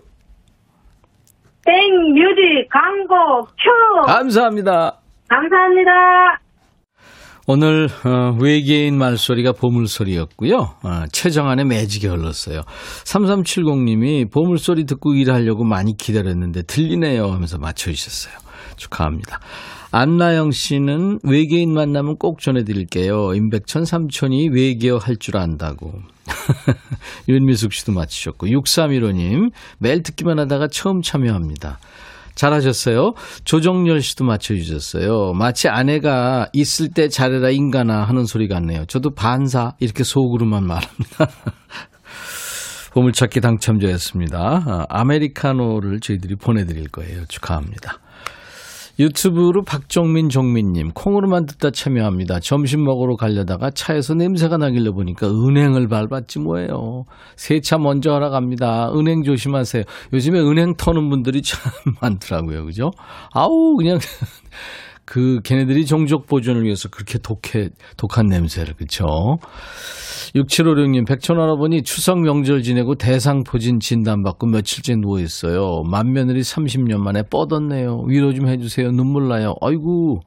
[1.66, 1.74] 땡
[2.14, 4.06] 뮤직 광고 큐!
[4.06, 5.00] 감사합니다.
[5.28, 6.40] 감사합니다.
[7.50, 10.58] 오늘 어, 외계인 말소리가 보물소리였고요.
[10.58, 12.64] 어, 최정안의 매직이 흘렀어요.
[13.06, 18.34] 3370님이 보물소리 듣고 일하려고 많이 기다렸는데 들리네요 하면서 맞춰주셨어요.
[18.76, 19.40] 축하합니다.
[19.92, 23.34] 안나영 씨는 외계인 만나면 꼭 전해드릴게요.
[23.34, 25.94] 임백천 삼촌이 외계어 할 줄 안다고.
[27.30, 31.80] 윤미숙 씨도 맞히셨고 6315님 매일 듣기만 하다가 처음 참여합니다.
[32.38, 33.14] 잘하셨어요.
[33.44, 35.34] 조정열 씨도 맞춰주셨어요.
[35.34, 38.86] 마치 아내가 있을 때 잘해라 인간아 하는 소리 같네요.
[38.86, 41.28] 저도 반사 이렇게 속으로만 말합니다.
[42.94, 44.64] 보물찾기 당첨자였습니다.
[44.66, 47.26] 아, 아메리카노를 저희들이 보내드릴 거예요.
[47.28, 48.00] 축하합니다.
[49.00, 52.40] 유튜브로 박종민 종민님 콩으로만 듣다 참여합니다.
[52.40, 57.04] 점심 먹으러 가려다가 차에서 냄새가 나길래 보니까 은행을 밟았지 뭐예요.
[57.36, 58.92] 세차 먼저 하러 갑니다.
[58.96, 59.84] 은행 조심하세요.
[60.14, 61.60] 요즘에 은행 터는 분들이 참
[62.02, 62.66] 많더라고요.
[62.66, 62.92] 그죠?
[63.34, 64.00] 아우 그냥
[65.08, 69.40] 그 걔네들이 종족 보존을 위해서 그렇게 독해 독한 냄새를 그렇죠.
[70.36, 75.84] 6756님, 백천 할아버니 추석 명절 지내고 대상포진 진단받고 며칠째 누워 있어요.
[75.84, 78.02] 맏며느리 30년 만에 뻗었네요.
[78.02, 78.92] 위로 좀 해주세요.
[78.92, 79.56] 눈물 나요.
[79.62, 80.20] 아이고.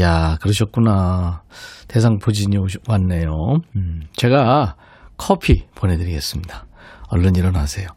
[0.00, 1.42] 야, 그러셨구나.
[1.88, 3.62] 대상포진이 왔네요.
[3.74, 4.76] 음, 제가
[5.16, 6.66] 커피 보내드리겠습니다.
[7.08, 7.88] 얼른 일어나세요.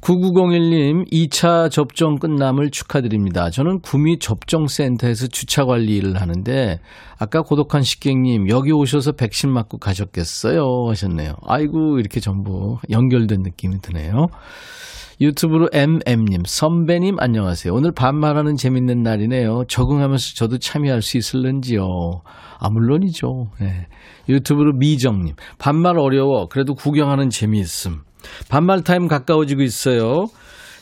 [0.00, 3.50] 9901님, 2차 접종 끝남을 축하드립니다.
[3.50, 6.78] 저는 구미 접종센터에서 주차 관리 일을 하는데,
[7.18, 10.86] 아까 고독한 식객님, 여기 오셔서 백신 맞고 가셨겠어요?
[10.88, 11.34] 하셨네요.
[11.46, 14.28] 아이고, 이렇게 전부 연결된 느낌이 드네요.
[15.20, 17.74] 유튜브로 MM님, 선배님 안녕하세요.
[17.74, 19.64] 오늘 반말하는 재밌는 날이네요.
[19.66, 21.82] 적응하면서 저도 참여할 수 있을런지요.
[22.60, 23.48] 아, 물론이죠.
[23.60, 23.88] 네.
[24.28, 26.46] 유튜브로 미정님, 반말 어려워.
[26.46, 28.07] 그래도 구경하는 재미있음.
[28.48, 30.26] 반말 타임 가까워지고 있어요.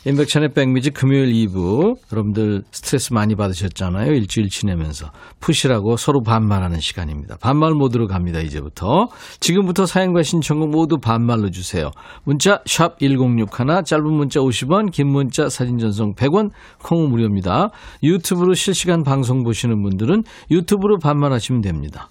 [0.07, 1.97] 임백천의 백뮤직 금요일 2부.
[2.13, 4.13] 여러분들 스트레스 많이 받으셨잖아요.
[4.13, 5.11] 일주일 지내면서.
[5.41, 7.35] 푸시라고 서로 반말하는 시간입니다.
[7.41, 8.39] 반말 모드로 갑니다.
[8.39, 9.07] 이제부터.
[9.41, 11.91] 지금부터 사연과 신청곡 모두 반말로 주세요.
[12.23, 13.47] 문자 1061,
[13.83, 17.67] 짧은 문자 50원, 긴 문자 사진 전송 100원, 콩 무료입니다.
[18.01, 22.09] 유튜브로 실시간 방송 보시는 분들은 유튜브로 반말하시면 됩니다.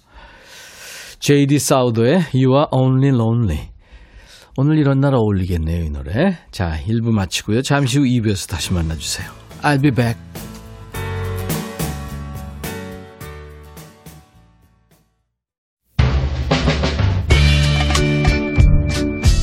[1.19, 3.76] JD 사우더의 You are only lonely.
[4.59, 6.35] 오늘 이런 날 어울리겠네요, 이 노래.
[6.49, 7.61] 자, 1부 마치고요.
[7.61, 9.29] 잠시 후 2부에서 다시 만나주세요.
[9.61, 10.19] I'll be back.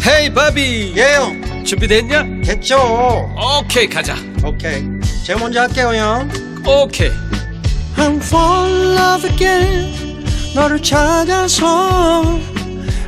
[0.05, 0.95] 헤이, 바비.
[0.97, 1.65] 예, 형.
[1.65, 2.25] 준비됐냐?
[2.45, 2.77] 됐죠.
[3.63, 4.17] 오케이, 가자.
[4.45, 4.83] 오케이.
[5.25, 6.29] 제가 먼저 할게요, 형.
[6.67, 7.11] 오케이.
[7.97, 10.25] I'm fall in love again.
[10.57, 12.54] 너를 찾아서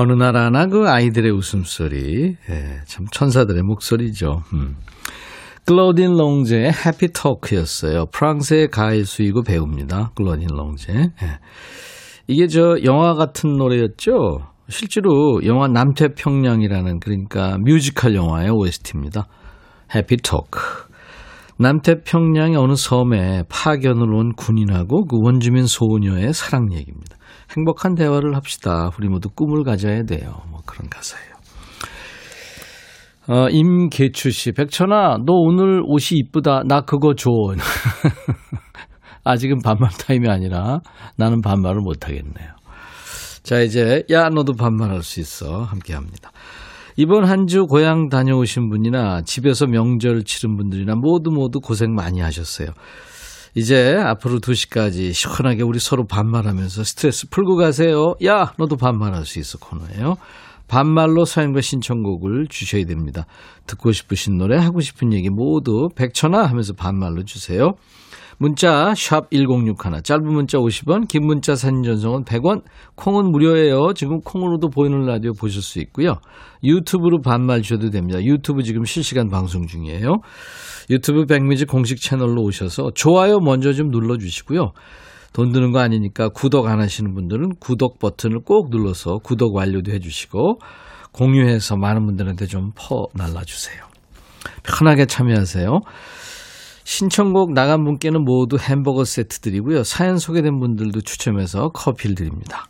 [0.00, 4.42] 어느 나라나 그 아이들의 웃음소리, 예, 참 천사들의 목소리죠.
[4.52, 4.76] 음.
[5.66, 8.06] 클로딘 롱제의 해피 토크였어요.
[8.12, 10.12] 프랑스의 가일수이고 배우입니다.
[10.14, 10.92] 클로딘 롱제.
[10.92, 11.38] 예.
[12.28, 14.38] 이게 저 영화 같은 노래였죠.
[14.68, 19.26] 실제로 영화 남태평양이라는 그러니까 뮤지컬 영화의 OST입니다.
[19.96, 20.60] 해피 토크.
[21.58, 27.17] 남태평양의 어느 섬에 파견을 온 군인하고 그 원주민 소녀의 사랑 얘기입니다.
[27.56, 28.90] 행복한 대화를 합시다.
[28.98, 30.42] 우리 모두 꿈을 가져야 돼요.
[30.50, 31.28] 뭐 그런 가사예요.
[33.28, 36.62] 어, 임계추 씨, 백천아, 너 오늘 옷이 이쁘다.
[36.66, 37.30] 나 그거 줘.
[39.24, 40.80] 아직은 반말 타임이 아니라
[41.16, 42.48] 나는 반말을 못 하겠네요.
[43.42, 45.62] 자, 이제, 야, 너도 반말할 수 있어.
[45.62, 46.30] 함께 합니다.
[46.96, 52.68] 이번 한 주 고향 다녀오신 분이나 집에서 명절 치른 분들이나 모두 모두 고생 많이 하셨어요.
[53.54, 58.14] 이제 앞으로 2시까지 시원하게 우리 서로 반말하면서 스트레스 풀고 가세요.
[58.24, 60.16] 야, 너도 반말할 수 있어 코너예요.
[60.68, 63.24] 반말로 사연과 신청곡을 주셔야 됩니다.
[63.66, 67.72] 듣고 싶으신 노래, 하고 싶은 얘기 모두 백천아 하면서 반말로 주세요.
[68.38, 72.62] 문자 1061, 짧은 문자 50원, 긴 문자 사진 전송은 100원,
[72.94, 73.94] 콩은 무료예요.
[73.94, 76.14] 지금 콩으로도 보이는 라디오 보실 수 있고요.
[76.62, 78.22] 유튜브로 반말 주셔도 됩니다.
[78.22, 80.18] 유튜브 지금 실시간 방송 중이에요.
[80.88, 84.70] 유튜브 백미지 공식 채널로 오셔서 좋아요 먼저 좀 눌러주시고요.
[85.32, 90.60] 돈 드는 거 아니니까 구독 안 하시는 분들은 구독 버튼을 꼭 눌러서 구독 완료도 해주시고
[91.12, 93.82] 공유해서 많은 분들한테 좀 퍼 날라주세요.
[94.62, 95.80] 편하게 참여하세요.
[96.88, 99.84] 신청곡 나간 분께는 모두 햄버거 세트 드리고요.
[99.84, 102.66] 사연 소개된 분들도 추첨해서 커피를 드립니다.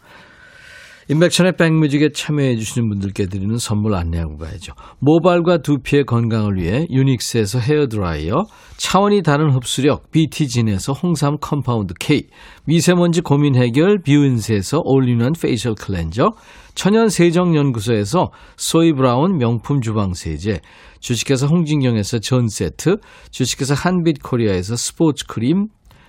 [1.11, 4.75] 임백천의 백뮤직에 참여해 주시는 분들께 드리는 선물 안내하고 가야죠.
[4.99, 8.45] 모발과 두피의 건강을 위해 유닉스에서 헤어드라이어,
[8.77, 12.29] 차원이 다른 흡수력 BT진에서 홍삼 compound K,
[12.67, 16.33] 미세먼지 고민 해결 뷰인스에서 올리는 facial cleanser,
[16.75, 20.61] 천연 세정연구소에서 소이브라운 명품 주방세제,
[21.01, 22.99] 주식회사 홍진경에서 전 세트,
[23.31, 25.69] 주식회사 한빛코리아에서 스포츠 크림,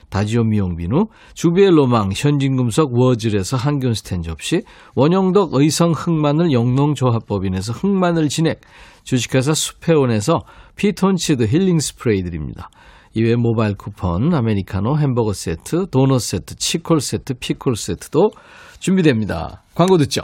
[0.09, 4.63] 다지오 미용비누, 주비의 로망, 현진금속 워즐에서 항균 스탠 접시,
[4.95, 8.61] 원영덕 의성 흑마늘 영농조합법인에서 흑마늘 진액,
[9.03, 10.41] 주식회사 수페온에서
[10.75, 12.69] 피톤치드 힐링 스프레이 드립니다.
[13.13, 18.31] 이외 모바일 쿠폰, 아메리카노, 햄버거 세트, 도넛 세트, 치콜 세트, 피콜 세트도
[18.79, 19.63] 준비됩니다.
[19.73, 20.23] 광고 듣죠?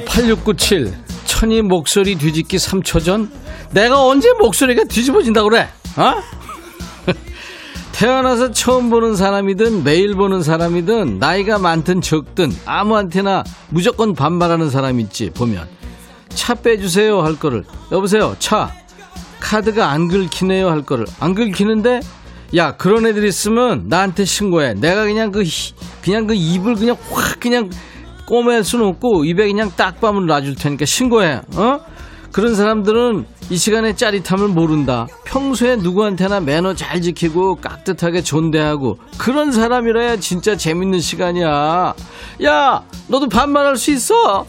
[0.00, 0.92] 야, 8697.
[1.26, 3.30] 천이 목소리 뒤집기 3초 전?
[3.70, 5.68] 내가 언제 목소리가 뒤집어진다고 그래?
[5.96, 6.14] 어?
[7.92, 15.30] 태어나서 처음 보는 사람이든 매일 보는 사람이든 나이가 많든 적든 아무한테나 무조건 반말하는 사람 있지
[15.30, 15.68] 보면
[16.30, 18.72] 차 빼주세요 할 거를 여보세요 차
[19.38, 22.00] 카드가 안 긁히네요 할 거를 안 긁히는데
[22.56, 27.38] 야 그런 애들 있으면 나한테 신고해 내가 그냥 그 히- 그냥 그 입을 그냥 확
[27.38, 27.70] 그냥
[28.30, 31.80] 꼬맬 수는 없고 입에 그냥 딱 밤을 놔줄 테니까 신고해 어?
[32.30, 35.08] 그런 사람들은 이 시간에 짜릿함을 모른다.
[35.24, 41.92] 평소에 누구한테나 매너 잘 지키고 깍듯하게 존대하고 그런 사람이라야 진짜 재밌는 시간이야.
[42.44, 44.46] 야 너도 반말할 수 있어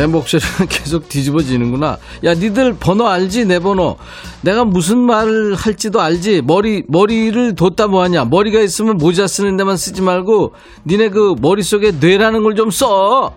[0.00, 1.98] 내 목소리는 계속 뒤집어지는구나.
[2.24, 3.44] 야, 니들 번호 알지?
[3.44, 3.98] 내 번호.
[4.40, 6.40] 내가 무슨 말을 할지도 알지?
[6.42, 8.24] 머리, 머리를 뒀다 뭐하냐?
[8.24, 10.54] 머리가 있으면 모자 쓰는 데만 쓰지 말고,
[10.86, 13.34] 니네 그 머릿속에 뇌라는 걸 좀 써!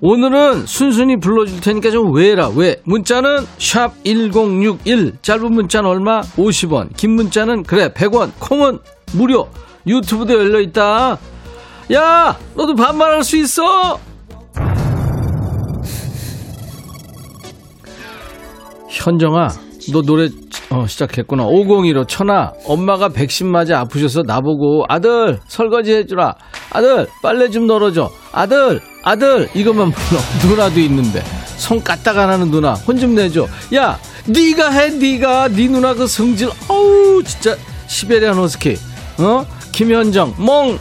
[0.00, 2.80] 오늘은 순순히 불러줄 테니까 좀 왜라, 왜?
[2.84, 5.20] 문자는 샵1061.
[5.22, 6.20] 짧은 문자는 얼마?
[6.22, 6.96] 50원.
[6.96, 8.30] 긴 문자는, 그래, 100원.
[8.38, 8.78] 콩은
[9.14, 9.48] 무료.
[9.86, 11.18] 유튜브도 열려있다.
[11.92, 12.38] 야!
[12.54, 13.98] 너도 반말할 수 있어!
[18.92, 19.48] 현정아,
[19.92, 20.28] 너 노래
[20.70, 21.44] 어, 시작했구나.
[21.46, 26.34] 501호 천아, 엄마가 백신 맞아 아프셔서 나보고 아들 설거지 해주라.
[26.70, 28.10] 아들 빨래 좀 널어줘.
[28.32, 30.20] 아들 아들 이것만 불러.
[30.46, 31.22] 누나도 있는데
[31.56, 33.46] 손 까딱 안 하는 누나 혼 좀 내줘.
[33.74, 37.56] 야, 네가 해 네가 네 누나 그 성질 어우 진짜
[37.88, 38.76] 시베리안 허스키.
[39.18, 39.44] 어?
[39.72, 40.78] 김현정 멍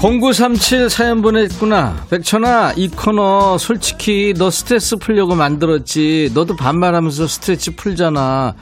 [0.00, 2.04] 공구삼칠 사연 보냈구나.
[2.10, 6.30] 백천아, 이 코너 솔직히 너 스트레스 풀려고 만들었지.
[6.34, 8.54] 너도 반말하면서 스트레스 풀잖아.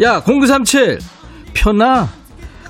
[0.00, 0.98] 야, 공구삼칠
[1.54, 2.08] 편아.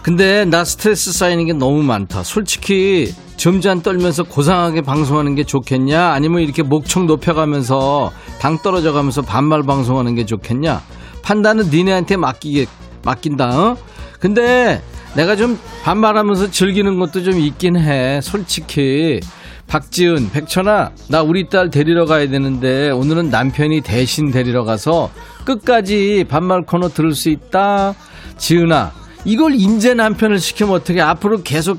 [0.03, 2.23] 근데 나 스트레스 쌓이는 게 너무 많다.
[2.23, 6.13] 솔직히 점잔 떨면서 고상하게 방송하는 게 좋겠냐?
[6.13, 10.83] 아니면 이렇게 목청 높여가면서 당 떨어져가면서 반말 방송하는 게 좋겠냐?
[11.23, 12.67] 판단은 니네한테 맡기게
[13.03, 13.49] 맡긴다.
[13.49, 13.77] 어?
[14.21, 14.81] 근데
[15.17, 18.21] 내가 좀 반말하면서 즐기는 것도 좀 있긴 해.
[18.23, 19.21] 솔직히.
[19.67, 25.11] 박지은, 백천아, 나 우리 딸 데리러 가야 되는데 오늘은 남편이 대신 데리러 가서
[25.45, 27.95] 끝까지 반말 코너 들을 수 있다.
[28.37, 28.93] 지은아,
[29.25, 31.79] 이걸 인제 남편을 시키면 어떻게 앞으로 계속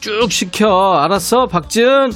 [0.00, 0.94] 쭉 시켜.
[0.94, 1.46] 알았어?
[1.46, 2.12] 박지은?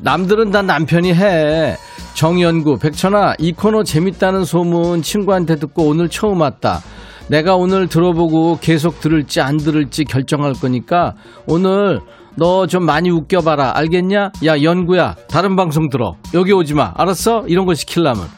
[0.00, 1.76] 남들은 다 남편이 해.
[2.14, 6.80] 정연구, 백천아, 이 코너 재밌다는 소문 친구한테 듣고 오늘 처음 왔다.
[7.28, 11.14] 내가 오늘 들어보고 계속 들을지 안 들을지 결정할 거니까
[11.46, 12.00] 오늘
[12.36, 13.76] 너 좀 많이 웃겨봐라.
[13.76, 14.30] 알겠냐?
[14.46, 15.16] 야, 연구야.
[15.28, 16.16] 다른 방송 들어.
[16.32, 16.92] 여기 오지 마.
[16.96, 17.44] 알았어?
[17.48, 18.28] 이런 거 시키려면.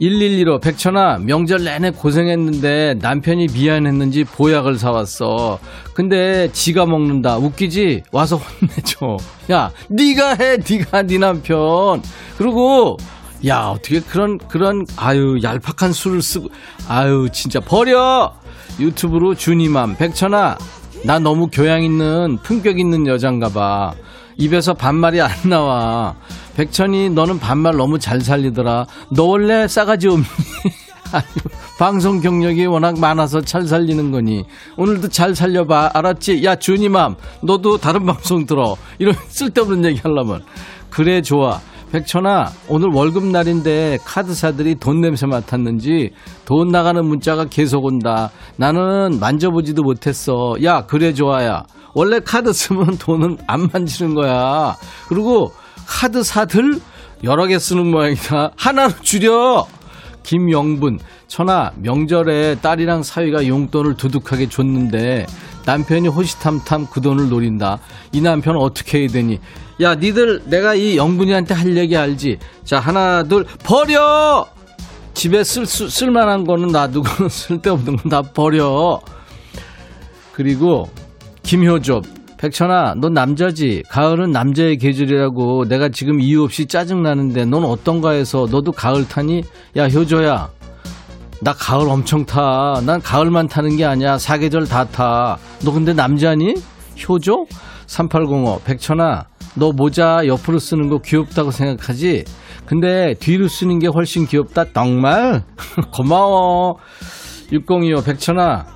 [0.00, 5.58] 1115 백천아 명절 내내 고생했는데 남편이 미안했는지 보약을 사왔어
[5.92, 9.16] 근데 지가 먹는다 웃기지 와서 혼내줘
[9.50, 12.00] 야 네가 해 네가 네 남편
[12.36, 12.96] 그리고
[13.46, 16.48] 야 어떻게 그런 그런 아유 얄팍한 술을 쓰고
[16.88, 18.34] 아유 진짜 버려!
[18.80, 20.56] 유튜브로 주니맘 백천아
[21.04, 23.92] 나 너무 교양 있는 품격 있는 여잔가 봐.
[24.36, 26.14] 입에서 반말이 안 나와.
[26.56, 28.86] 백천이 너는 반말 너무 잘 살리더라.
[29.12, 30.24] 너 원래 싸가지 없니?
[31.12, 31.24] 아니,
[31.78, 34.44] 방송 경력이 워낙 많아서 잘 살리는 거니.
[34.76, 35.90] 오늘도 잘 살려봐.
[35.94, 36.44] 알았지?
[36.44, 38.76] 야 주니맘 너도 다른 방송 들어.
[38.98, 40.44] 이런 쓸데없는 얘기 하려면.
[40.90, 46.12] 그래 좋아 백천아 오늘 월급날인데 카드사들이 돈 냄새 맡았는지
[46.44, 48.30] 돈 나가는 문자가 계속 온다.
[48.56, 50.56] 나는 만져보지도 못했어.
[50.64, 51.64] 야 그래 좋아야.
[51.94, 54.76] 원래 카드 쓰면 돈은 안 만지는 거야.
[55.08, 55.52] 그리고
[55.86, 56.80] 카드사들
[57.24, 58.52] 여러 개 쓰는 모양이다.
[58.56, 59.66] 하나로 줄여.
[60.22, 65.26] 김영분 천하 명절에 딸이랑 사위가 용돈을 두둑하게 줬는데
[65.64, 67.78] 남편이 호시탐탐 그 돈을 노린다.
[68.12, 69.40] 이 남편 어떻게 해야 되니
[69.80, 74.46] 야 니들 내가 이 영분이한테 할 얘기 알지 자 하나 둘 버려
[75.14, 79.00] 집에 쓸, 쓸, 쓸만한 거는 놔두고 쓸데없는 건 다 버려
[80.32, 80.88] 그리고
[81.42, 82.02] 김효조
[82.38, 88.70] 백천아 넌 남자지 가을은 남자의 계절이라고 내가 지금 이유 없이 짜증나는데 넌 어떤가 해서 너도
[88.70, 89.42] 가을 타니
[89.76, 90.48] 야 효조야
[91.40, 92.80] 나 가을 엄청 타.
[92.84, 94.18] 난 가을만 타는 게 아니야.
[94.18, 95.38] 사계절 다 타.
[95.64, 96.56] 너 근데 남자니?
[97.08, 97.46] 효조?
[97.92, 98.60] 3805.
[98.64, 99.24] 백천아,
[99.56, 102.24] 너 모자 옆으로 쓰는 거 귀엽다고 생각하지?
[102.66, 104.66] 근데 뒤로 쓰는 게 훨씬 귀엽다.
[104.72, 105.42] 정말?
[105.92, 106.76] 고마워.
[107.50, 108.02] 6025.
[108.02, 108.66] 백천아,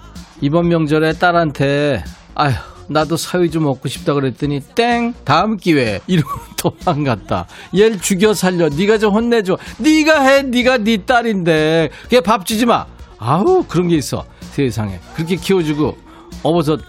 [0.40, 2.02] 이번 명절에 딸한테
[2.34, 2.54] 아휴
[2.88, 6.30] 나도 사위 좀 먹고 싶다 그랬더니 땡 다음 기회 이러고
[6.84, 7.46] 도망갔다
[7.76, 12.84] 얘를 죽여 살려 네가 좀 혼내줘 네가 해 네가 네 딸인데 걔 밥 주지 마
[13.18, 15.96] 아우 그런 게 있어 세상에 그렇게 키워주고
[16.42, 16.80] 어버섯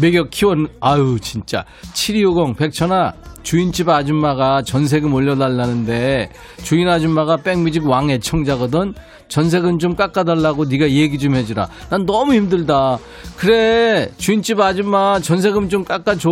[0.00, 6.30] 먹여 키워 아유 진짜 7250 백천아 주인집 아줌마가 전세금 올려달라는데
[6.62, 8.94] 주인 아줌마가 백뮤직 왕 애청자거든
[9.28, 12.98] 전세금 좀 깎아달라고 네가 얘기 좀 해주라 난 너무 힘들다
[13.36, 16.30] 그래 주인집 아줌마 전세금 좀 깎아줘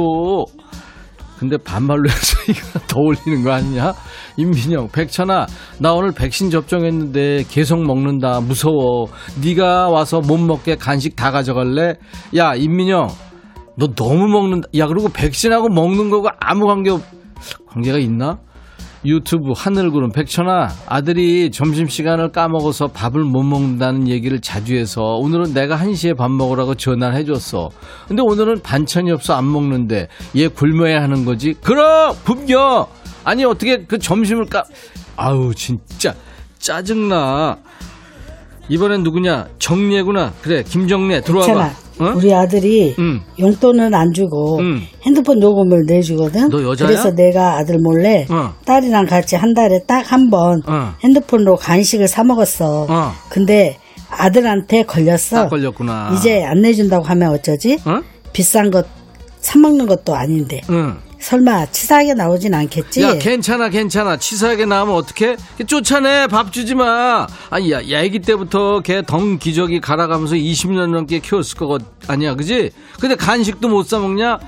[1.38, 3.94] 근데 반말로 해서 이거 더 올리는 거 아니냐?
[4.38, 5.46] 임민영, 백천아,
[5.78, 8.40] 나 오늘 백신 접종했는데 계속 먹는다.
[8.40, 9.08] 무서워.
[9.42, 11.94] 네가 와서 못 먹게 간식 다 가져갈래?
[12.36, 13.08] 야, 임민영,
[13.76, 14.68] 너 너무 먹는다.
[14.78, 17.02] 야, 그리고 백신하고 먹는 거가 아무 관계 없,
[17.68, 18.38] 관계가 있나?
[19.04, 26.16] 유튜브 하늘구름 백천아 아들이 점심시간을 까먹어서 밥을 못 먹는다는 얘기를 자주 해서 오늘은 내가 1시에
[26.16, 27.68] 밥 먹으라고 전화를 해줬어
[28.08, 32.88] 근데 오늘은 반찬이 없어 안 먹는데 얘 굶어야 하는 거지 그럼 굶겨
[33.22, 34.64] 아니 어떻게 그 점심을 까
[35.14, 36.12] 아우 진짜
[36.58, 37.58] 짜증나
[38.68, 41.85] 이번엔 누구냐 정리해구나 그래 김정래 들어와봐.
[41.98, 42.12] 어?
[42.16, 43.20] 우리 아들이 응.
[43.38, 44.80] 용돈은 안 주고 응.
[45.04, 46.48] 핸드폰 요금을 내주거든.
[46.50, 46.88] 너 여자야?
[46.88, 48.54] 그래서 내가 아들 몰래 어.
[48.64, 50.94] 딸이랑 같이 한 달에 딱 한번 어.
[51.02, 52.86] 핸드폰으로 간식을 사 먹었어.
[52.88, 53.12] 어.
[53.30, 53.78] 근데
[54.10, 55.36] 아들한테 걸렸어.
[55.44, 57.78] 딱 걸렸구나 이제 안 내준다고 하면 어쩌지?
[57.84, 58.00] 어?
[58.32, 58.86] 비싼 것
[59.46, 60.60] 사 먹는 것도 아닌데.
[60.70, 60.96] 응.
[61.30, 63.02] 설마 치사하게 나오진 않겠지?
[63.02, 64.16] 야, 괜찮아, 괜찮아.
[64.16, 65.36] 치사하게 나오면 어떡해?
[65.66, 67.26] 쫓아내, 밥 주지 마.
[67.50, 72.70] 아니, 야, 야, 애기 때부터 걔 덩 기저귀 갈아가면서 20년 넘게 키웠을 거 아니야, 그지?
[73.00, 74.38] 근데 간식도 못 사 먹냐?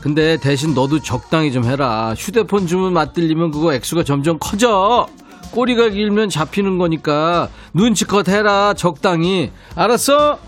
[0.00, 2.12] 근데 대신 너도 적당히 좀 해라.
[2.18, 5.06] 휴대폰 주문 맞들리면 그거 액수가 점점 커져.
[5.52, 9.52] 꼬리가 길면 잡히는 거니까 눈치껏 해라, 적당히.
[9.76, 10.40] 알았어?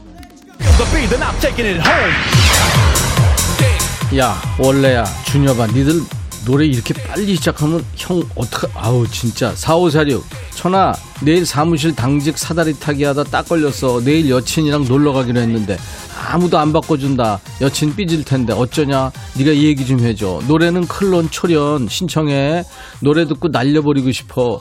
[4.18, 6.02] 야 원래야 준여봐 니들
[6.44, 9.52] 노래 이렇게 빨리 시작하면 형 어떡하 아우 진짜.
[9.54, 10.92] 4546 천아
[11.22, 14.00] 내일 사무실 당직 사다리 타기 하다 딱 걸렸어.
[14.04, 15.78] 내일 여친이랑 놀러 가기로 했는데
[16.28, 17.40] 아무도 안 바꿔준다.
[17.60, 19.12] 여친 삐질 텐데 어쩌냐?
[19.34, 20.40] 네가 얘기 좀 해줘.
[20.48, 21.88] 노래는 클론 초련.
[21.88, 22.64] 신청해.
[23.00, 24.58] 노래 듣고 날려버리고 싶어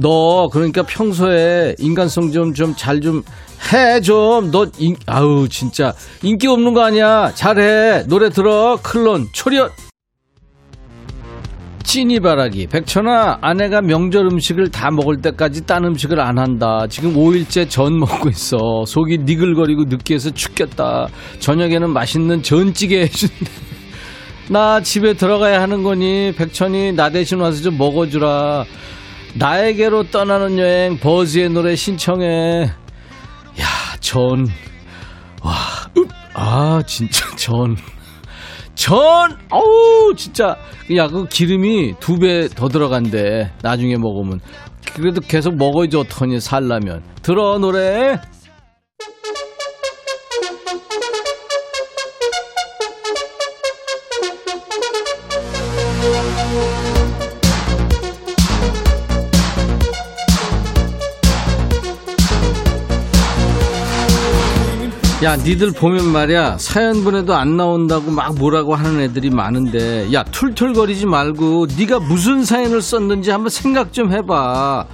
[0.00, 3.22] 너 그러니까 평소에 인간성 좀 좀 잘 좀
[3.72, 4.50] 해 좀.
[4.50, 4.66] 너
[5.06, 5.92] 아우 진짜.
[6.22, 7.32] 인기 없는 거 아니야.
[7.34, 8.04] 잘해.
[8.08, 8.78] 노래 들어.
[8.82, 9.70] 클론 초련
[11.84, 13.38] 찐이바라기 백천아.
[13.40, 16.86] 아내가 명절 음식을 다 먹을 때까지 딴 음식을 안 한다.
[16.88, 18.84] 지금 5일째 전 먹고 있어.
[18.86, 21.08] 속이 니글거리고 느끼해서 죽겠다.
[21.40, 23.50] 저녁에는 맛있는 전찌개 해준대.
[24.50, 26.32] 나 집에 들어가야 하는 거니.
[26.36, 28.64] 백천이 나 대신 와서 좀 먹어주라
[29.34, 32.70] 나에게로 떠나는 여행 버즈의 노래 신청해
[33.60, 33.64] 야
[34.00, 34.46] 전
[35.42, 35.54] 와,
[35.96, 37.76] 읍, 아 진짜 전
[38.74, 40.56] 전, 어우, 진짜.
[40.96, 43.52] 야, 그 기름이 두 배 더 들어간대.
[43.60, 44.40] 나중에 먹으면.
[44.94, 47.02] 그래도 계속 먹어야지, 어떡하니, 살라면.
[47.20, 48.18] 들어, 노래.
[65.22, 66.56] 야, 니들 보면 말이야.
[66.58, 72.80] 사연 보내도 안 나온다고 막 뭐라고 하는 애들이 많은데, 야, 툴툴거리지 말고, 네가 무슨 사연을
[72.80, 74.86] 썼는지 한번 생각 좀 해봐.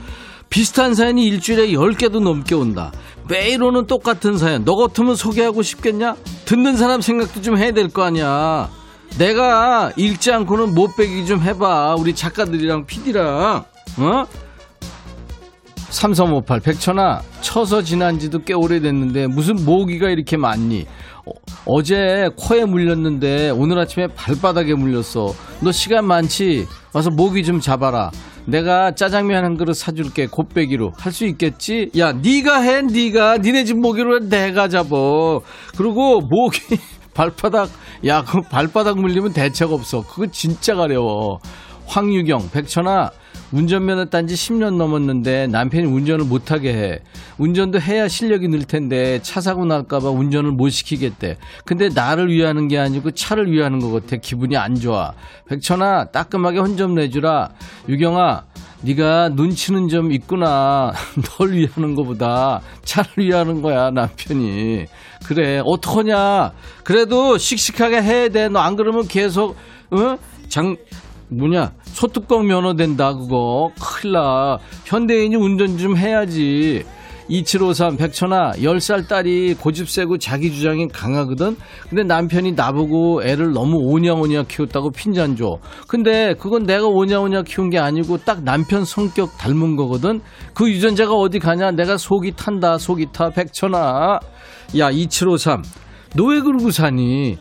[0.51, 2.91] 비슷한 사연이 일주일에 10개도 넘게 온다.
[3.29, 4.65] 매일 오는 똑같은 사연.
[4.65, 6.17] 너 같으면 소개하고 싶겠냐?
[6.45, 8.69] 듣는 사람 생각도 좀 해야 될 거 아니야.
[9.19, 11.95] 내가 읽지 않고는 못 빼기 좀 해봐.
[11.99, 13.65] 우리 작가들이랑 PD랑,
[13.99, 14.25] 어?
[15.91, 20.87] 3358 백천아 쳐서 지난 지도 꽤 오래됐는데 무슨 모기가 이렇게 많니?
[21.65, 25.33] 어, 제 코에 물렸는데 오늘 아침에 발바닥에 물렸어.
[25.61, 26.67] 너 시간 많지?
[26.93, 28.11] 와서 모기 좀 잡아라.
[28.45, 30.27] 내가 짜장면 한 그릇 사줄게.
[30.29, 30.93] 곱빼기로.
[30.97, 31.91] 할 수 있겠지?
[31.99, 33.39] 야 네가 해 네가.
[33.39, 35.41] 니네 집 모기로 해 내가 잡어.
[35.77, 36.61] 그리고 모기
[37.15, 37.71] 발바닥
[38.07, 40.03] 야 그 발바닥 물리면 대책 없어.
[40.03, 41.39] 그거 진짜 가려워.
[41.87, 43.11] 황유경 백천아
[43.53, 47.01] 운전면허 딴 지 10년 넘었는데 남편이 운전을 못하게 해.
[47.39, 51.37] 운전도 해야 실력이 늘 텐데 차 사고 날까봐 운전을 못 시키겠대.
[51.65, 54.17] 근데 나를 위하는 게 아니고 차를 위하는 것 같아.
[54.17, 55.13] 기분이 안 좋아.
[55.49, 57.51] 백천아 따끔하게 혼 좀 내주라.
[57.89, 58.45] 유경아
[58.83, 60.93] 네가 눈치는 좀 있구나.
[61.39, 64.87] 널 위하는 것보다 차를 위하는 거야 남편이.
[65.27, 66.53] 그래 어떡하냐.
[66.85, 68.49] 그래도 씩씩하게 해야 돼.
[68.49, 69.57] 너 안 그러면 계속
[69.91, 70.19] 어?
[70.49, 70.77] 장
[71.29, 71.73] 뭐냐?
[71.85, 73.71] 소뚜껑 면허 된다 그거.
[73.81, 74.59] 큰일 나.
[74.85, 76.85] 현대인이 운전 좀 해야지.
[77.29, 81.57] 2753 백천아 10살 딸이 고집 세고 자기 주장이 강하거든?
[81.89, 85.59] 근데 남편이 나보고 애를 너무 오냐오냐 키웠다고 핀잔 줘.
[85.89, 90.21] 근데 그건 내가 오냐오냐 키운 게 아니고 딱 남편 성격 닮은 거거든?
[90.55, 91.73] 그 유전자가 어디 가냐?
[91.73, 94.21] 내가 속이 탄다 속이 타 백천아.
[94.79, 95.63] 야 2753
[96.15, 97.37] 너 왜 그러고 사니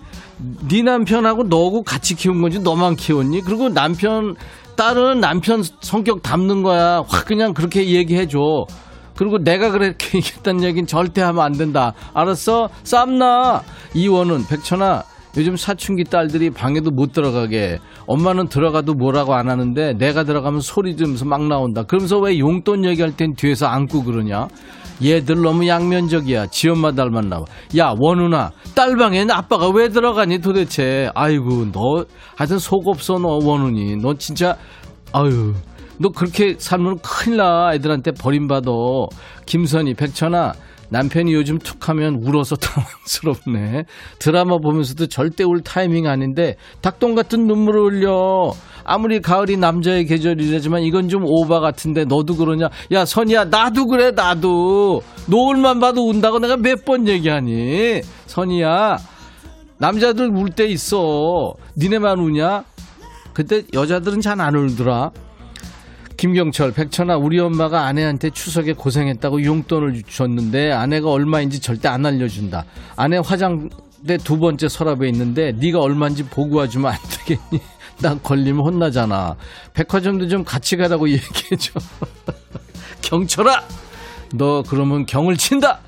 [0.67, 4.35] 네 남편하고 너하고 같이 키운 건지 너만 키웠니 그리고 남편
[4.75, 8.65] 딸은 남편 성격 닮는 거야 확 그냥 그렇게 얘기해 줘
[9.15, 11.93] 그리고 내가 그렇게 얘기했다는 얘기는 절대 하면 안 된다.
[12.13, 12.69] 알았어?
[12.83, 13.63] 쌈나.
[13.93, 15.03] 이원은 백천아.
[15.37, 17.79] 요즘 사춘기 딸들이 방에도 못 들어가게.
[18.07, 21.83] 엄마는 들어가도 뭐라고 안 하는데 내가 들어가면 소리 지르면서 막 나온다.
[21.83, 24.47] 그러면서 왜 용돈 얘기할 땐 뒤에서 안고 그러냐?
[25.03, 26.47] 얘들 너무 양면적이야.
[26.47, 27.45] 지 엄마 닮았 나와.
[27.77, 28.51] 야, 원우나.
[28.75, 31.09] 딸 방엔 아빠가 왜 들어가니 도대체.
[31.15, 33.97] 아이고, 너 하여튼 속 없어, 너 원우니.
[33.97, 34.55] 너 진짜,
[35.11, 35.53] 아유.
[35.97, 37.71] 너 그렇게 살면 큰일 나.
[37.73, 38.71] 애들한테 버림받아.
[39.45, 40.53] 김선희, 백천아.
[40.89, 43.85] 남편이 요즘 툭 하면 울어서 당황스럽네.
[44.19, 48.51] 드라마 보면서도 절대 울 타이밍 아닌데 닭똥 같은 눈물을 흘려.
[48.85, 52.69] 아무리 가을이 남자의 계절이라지만 이건 좀 오바 같은데 너도 그러냐?
[52.91, 55.01] 야 선이야 나도 그래 나도.
[55.27, 58.01] 노을만 봐도 운다고 내가 몇 번 얘기하니?
[58.27, 58.97] 선이야
[59.79, 61.53] 남자들 울 때 있어.
[61.77, 62.63] 니네만 우냐?
[63.33, 65.11] 그때 여자들은 잘 안 울더라.
[66.17, 72.63] 김경철, 백천아, 우리 엄마가 아내한테 추석에 고생했다고 용돈을 줬는데 아내가 얼마인지 절대 안 알려준다.
[72.95, 77.61] 아내 화장대 두 번째 서랍에 있는데 네가 얼마인지 보고 와주면 안 되겠니?
[78.01, 79.35] 나 걸리면 혼나잖아.
[79.73, 81.79] 백화점도 좀 같이 가라고 얘기해줘.
[83.01, 83.63] 경철아!
[84.35, 85.79] 너 그러면 경을 친다!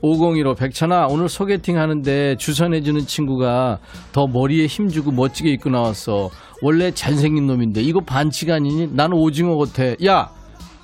[0.00, 3.78] 5015 백천아 오늘 소개팅 하는데 주선해주는 친구가
[4.12, 6.28] 더 머리에 힘주고 멋지게 입고 나왔어
[6.60, 8.88] 원래 잘생긴 놈인데 이거 반칙 아니니?
[8.92, 10.28] 나는 오징어 같아 야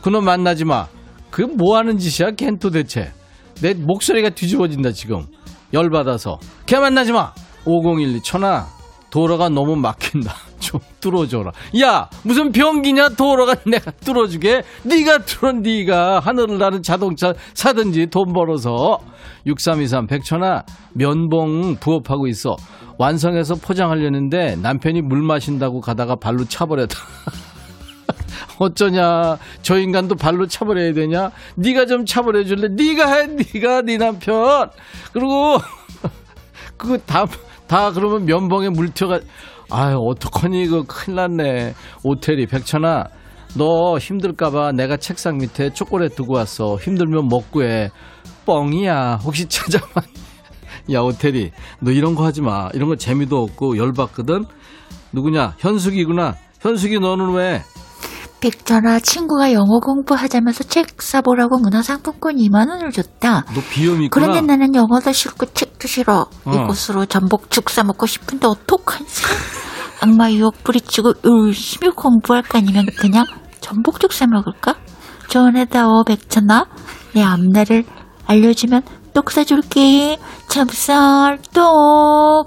[0.00, 0.86] 그놈 만나지 마
[1.30, 3.12] 그게 뭐하는 짓이야 걘 도대체
[3.60, 5.26] 내 목소리가 뒤집어진다 지금
[5.74, 7.34] 열받아서 걔 만나지 마
[7.66, 8.68] 5012 천아
[9.10, 10.34] 도로가 너무 막힌다.
[10.60, 11.52] 좀 뚫어줘라.
[11.82, 13.10] 야 무슨 병기냐?
[13.10, 14.62] 도로가 내가 뚫어주게.
[14.84, 16.20] 네가 뚫어 네가.
[16.20, 18.98] 하늘을 나는 자동차 사든지 돈 벌어서.
[19.46, 22.56] 6323 백천아 면봉 부업하고 있어.
[22.98, 26.98] 완성해서 포장하려는데 남편이 물 마신다고 가다가 발로 차버렸다.
[28.58, 29.38] 어쩌냐?
[29.62, 31.30] 저 인간도 발로 차버려야 되냐?
[31.54, 32.68] 네가 좀 차버려 줄래?
[32.68, 34.68] 네가 해 네가 네 남편.
[35.14, 35.58] 그리고
[36.76, 37.24] 그거 다,
[37.70, 39.20] 다 그러면 면봉에 물 튀어가
[39.70, 41.74] 아유 어떡하니 이거 큰일 났네.
[42.02, 43.04] 오태리 백천아
[43.56, 46.74] 너 힘들까봐 내가 책상 밑에 초콜릿 두고 왔어.
[46.78, 47.90] 힘들면 먹고 해?
[48.44, 49.20] 뻥이야.
[49.22, 50.02] 혹시 찾아봐
[50.92, 52.70] 야 오태리 너 이런 거 하지 마.
[52.74, 54.46] 이런 거 재미도 없고 열받거든?
[55.12, 55.54] 누구냐?
[55.58, 56.34] 현숙이구나.
[56.60, 57.62] 현숙이 너는 왜
[58.40, 63.44] 백전아 친구가 영어 공부하자면서 책 사보라고 문화상품권 2만 원을 줬다.
[63.54, 66.26] 너 비염이 있구나 그런데 나는 영어도 싫고 책도 싫어.
[66.44, 66.52] 어.
[66.54, 69.04] 이곳으로 전복죽 사 먹고 싶은데 어떡하지?
[70.00, 73.24] 악마 유혹 뿌리치고 열심히 공부할까 아니면 그냥
[73.60, 74.74] 전복죽 사 먹을까?
[75.28, 76.64] 전해다오 백천아.
[77.14, 77.84] 내 앞날을
[78.26, 78.82] 알려주면
[79.12, 80.18] 똑 사줄게.
[80.48, 82.46] 참쌀 똑.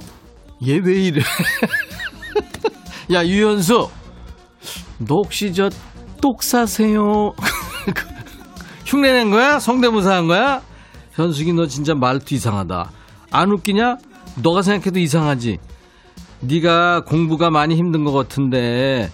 [0.65, 1.21] 얘 왜 이래?
[3.11, 3.89] 야 유현수,
[4.99, 5.69] 너 혹시 저
[6.23, 7.33] 똑 사세요?
[8.87, 9.59] 흉내낸 거야?
[9.59, 10.61] 성대모사 한 거야?
[11.11, 12.91] 현숙이 너 진짜 말투 이상하다.
[13.29, 13.97] 안 웃기냐?
[14.41, 15.57] 너가 생각해도 이상하지.
[16.39, 19.11] 네가 공부가 많이 힘든 것 같은데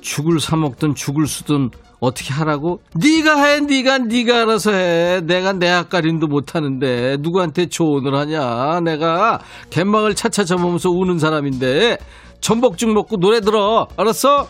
[0.00, 1.70] 죽을 사 먹든 죽을 쓰든
[2.00, 2.80] 어떻게 하라고?
[2.94, 5.20] 네가 해, 네가 네가 알아서 해.
[5.24, 8.80] 내가 내 앞가림도 못 하는데 누구한테 조언을 하냐?
[8.80, 11.98] 내가 갯망을 차차 접으면서 우는 사람인데
[12.40, 13.88] 전복죽 먹고 노래 들어.
[13.98, 14.48] 알았어?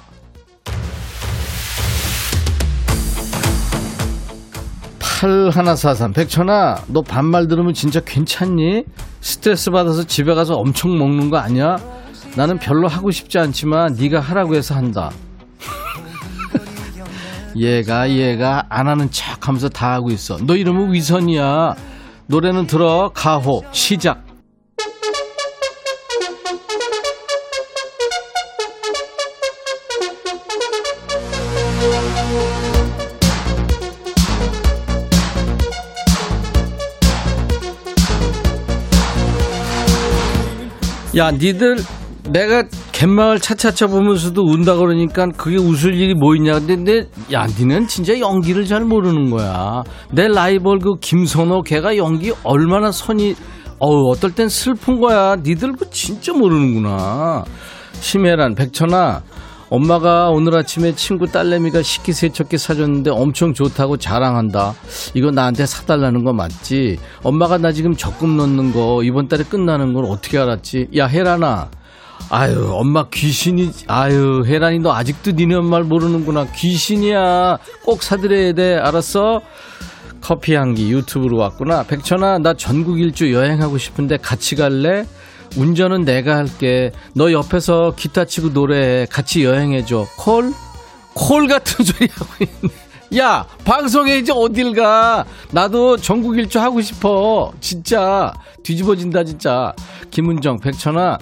[5.16, 8.84] 8143 백천아 너 반말 들으면 진짜 괜찮니?
[9.22, 11.78] 스트레스 받아서 집에 가서 엄청 먹는 거 아니야?
[12.36, 15.10] 나는 별로 하고 싶지 않지만 네가 하라고 해서 한다.
[17.56, 20.36] 얘가 얘가 안 하는 척 하면서 다 하고 있어.
[20.42, 21.76] 너 이러면 위선이야.
[22.26, 23.10] 노래는 들어.
[23.14, 23.64] 가호.
[23.72, 24.26] 시작
[41.16, 41.76] 야 니들
[42.28, 46.58] 내가 갯마을 차차차 보면서도 운다 그러니까 그게 웃을 일이 뭐 있냐.
[46.60, 49.82] 근데 내, 야 니는 진짜 연기를 잘 모르는 거야.
[50.12, 53.34] 내 라이벌 그 김선호 걔가 연기 얼마나 선이
[53.78, 55.36] 어우 어떨 땐 슬픈 거야.
[55.36, 57.44] 니들 그 진짜 모르는구나.
[58.00, 59.22] 심혜란 백천아
[59.68, 64.74] 엄마가 오늘 아침에 친구 딸내미가 식기세척기 사줬는데 엄청 좋다고 자랑한다.
[65.14, 66.98] 이거 나한테 사달라는 거 맞지?
[67.22, 70.88] 엄마가 나 지금 적금 넣는 거 이번 달에 끝나는 걸 어떻게 알았지?
[70.96, 71.70] 야, 혜란아.
[72.30, 76.46] 아유, 엄마 귀신이, 아유, 혜란이 너 아직도 니네 엄마를 모르는구나.
[76.54, 77.58] 귀신이야.
[77.84, 78.76] 꼭 사드려야 돼.
[78.76, 79.42] 알았어?
[80.20, 81.84] 커피 향기 유튜브로 왔구나.
[81.84, 85.06] 백천아, 나 전국 일주 여행하고 싶은데 같이 갈래?
[85.56, 86.92] 운전은 내가 할게.
[87.14, 89.06] 너 옆에서 기타 치고 노래해.
[89.06, 90.06] 같이 여행해줘.
[90.18, 90.52] 콜?
[91.14, 92.74] 콜 같은 소리 하고 있네.
[93.22, 95.24] 야, 방송에 이제 어딜 가?
[95.52, 97.52] 나도 전국 일주 하고 싶어.
[97.60, 98.34] 진짜.
[98.64, 99.72] 뒤집어진다, 진짜.
[100.10, 101.18] 김은정, 백천아,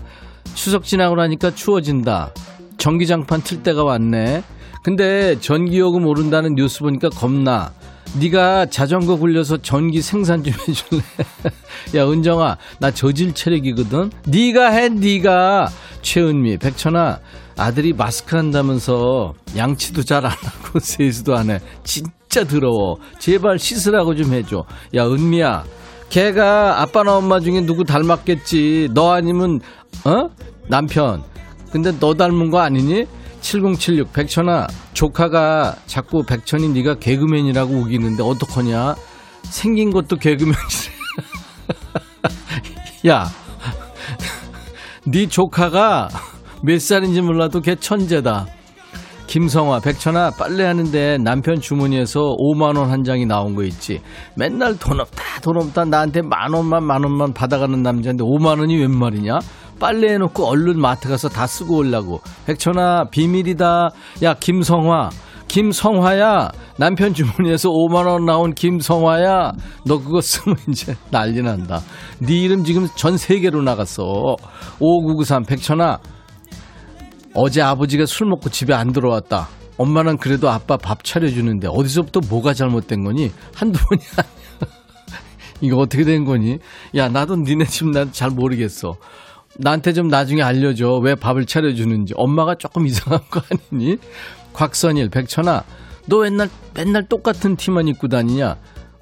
[0.54, 2.32] 추석 지나고 나니까 추워진다.
[2.78, 4.42] 전기장판 틀 때가 왔네.
[4.82, 7.72] 근데 전기요금 오른다는 뉴스 보니까 겁나.
[8.20, 11.02] 네가 자전거 굴려서 전기 생산 좀 해줄래?
[11.96, 14.10] 야 은정아 나 저질 체력이거든.
[14.26, 15.68] 네가 해 네가.
[16.02, 17.18] 최은미 백천아
[17.56, 21.58] 아들이 마스크 한다면서 양치도 잘 안 하고 세수도 안 해.
[21.82, 22.96] 진짜 더러워.
[23.18, 24.64] 제발 씻으라고 좀 해줘.
[24.94, 25.64] 야 은미야
[26.10, 28.90] 걔가 아빠나 엄마 중에 누구 닮았겠지.
[28.92, 29.60] 너 아니면
[30.04, 30.28] 어
[30.68, 31.22] 남편.
[31.72, 33.06] 근데 너 닮은 거 아니니?
[33.44, 38.94] 7076 백천아 조카가 자꾸 백천이 네가 개그맨이라고 우기는데 어떡하냐?
[39.42, 40.56] 생긴 것도 개그맨이래.
[45.06, 46.08] 야네 조카가
[46.62, 48.46] 몇 살인지 몰라도 걔 천재다.
[49.26, 54.00] 김성화 백천아 빨래하는데 남편 주머니에서 5만원 한 장이 나온 거 있지.
[54.36, 59.38] 맨날 돈 없다 돈 없다 나한테 만원만 만원만 받아가는 남자인데 5만원이 웬 말이냐
[59.78, 62.20] 빨래해놓고 얼른 마트 가서 다 쓰고 오려고.
[62.46, 63.90] 백천아, 비밀이다.
[64.22, 65.10] 야, 김성화.
[65.48, 66.50] 김성화야.
[66.78, 69.52] 남편 주머니에서 5만원 나온 김성화야.
[69.86, 71.80] 너 그거 쓰면 이제 난리 난다.
[72.18, 74.36] 네 이름 지금 전 세계로 나갔어.
[74.80, 75.44] 5993.
[75.44, 75.98] 백천아.
[77.34, 79.48] 어제 아버지가 술 먹고 집에 안 들어왔다.
[79.76, 83.30] 엄마는 그래도 아빠 밥 차려주는데 어디서부터 뭐가 잘못된 거니?
[83.54, 84.74] 한두 번이 아니야.
[85.60, 86.58] 이거 어떻게 된 거니?
[86.96, 88.96] 야, 나도 니네 집 난 잘 모르겠어.
[89.58, 91.00] 나한테 좀 나중에 알려줘.
[91.02, 92.14] 왜 밥을 차려주는지.
[92.16, 93.98] 엄마가 조금 이상한 거 아니니?
[94.52, 95.64] 곽선일, 백천아,
[96.06, 98.56] 너 맨날, 맨날 똑같은 티만 입고 다니냐?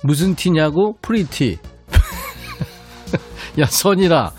[0.04, 0.96] 무슨 티냐고?
[1.02, 1.58] pretty.
[3.60, 4.32] 야, 선이라.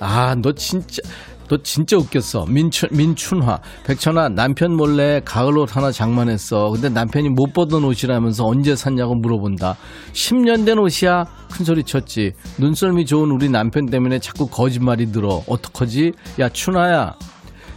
[0.00, 1.02] 아, 너 진짜,
[1.48, 2.46] 너 진짜 웃겼어.
[2.48, 3.58] 민춘, 민춘화.
[3.84, 6.70] 백천아, 남편 몰래 가을 옷 하나 장만했어.
[6.70, 9.76] 근데 남편이 못 보던 옷이라면서 언제 샀냐고 물어본다.
[10.14, 11.24] 10년 된 옷이야?
[11.52, 12.32] 큰 소리 쳤지.
[12.58, 15.42] 눈썰미 좋은 우리 남편 때문에 자꾸 거짓말이 들어.
[15.46, 16.12] 어떡하지?
[16.40, 17.14] 야, 춘화야.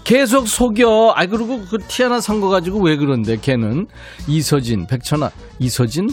[0.05, 1.11] 계속 속여.
[1.17, 3.87] 아, 그리고 그 티 하나 산 거 가지고 왜 그런데, 걔는.
[4.29, 5.29] 이서진, 백천아.
[5.59, 6.07] 이서진?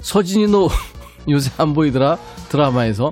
[0.00, 0.68] 서진이 너
[1.28, 2.16] 요새 안 보이더라?
[2.50, 3.10] 드라마에서.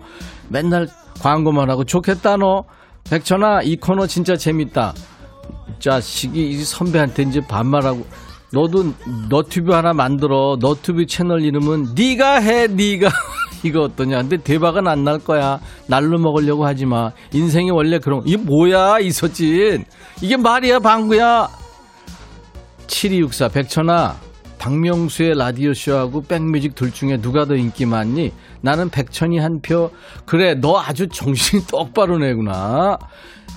[0.49, 0.86] 맨날
[1.20, 2.62] 광고만 하고 좋겠다, 너.
[3.05, 4.94] 백천아 이 코너 진짜 재밌다.
[5.78, 8.05] 자식이 이 선배한테 이제 반말하고
[8.53, 8.92] 너도
[9.28, 10.57] 너튜브 하나 만들어.
[10.61, 13.09] 너튜브 채널 이름은 네가 해 네가
[13.64, 14.18] 이거 어떠냐.
[14.22, 15.59] 근데 대박은 안 날 거야.
[15.86, 17.11] 날로 먹으려고 하지 마.
[17.32, 19.84] 인생이 원래 그런 이게 뭐야 이서진.
[20.20, 21.49] 이게 말이야 방구야.
[22.86, 24.16] 7264 백천아
[24.59, 28.33] 박명수의 라디오쇼하고 백뮤직 둘 중에 누가 더 인기 많니?
[28.61, 29.91] 나는 백천이 한 표.
[30.27, 32.99] 그래, 너 아주 정신이 똑바로 내구나.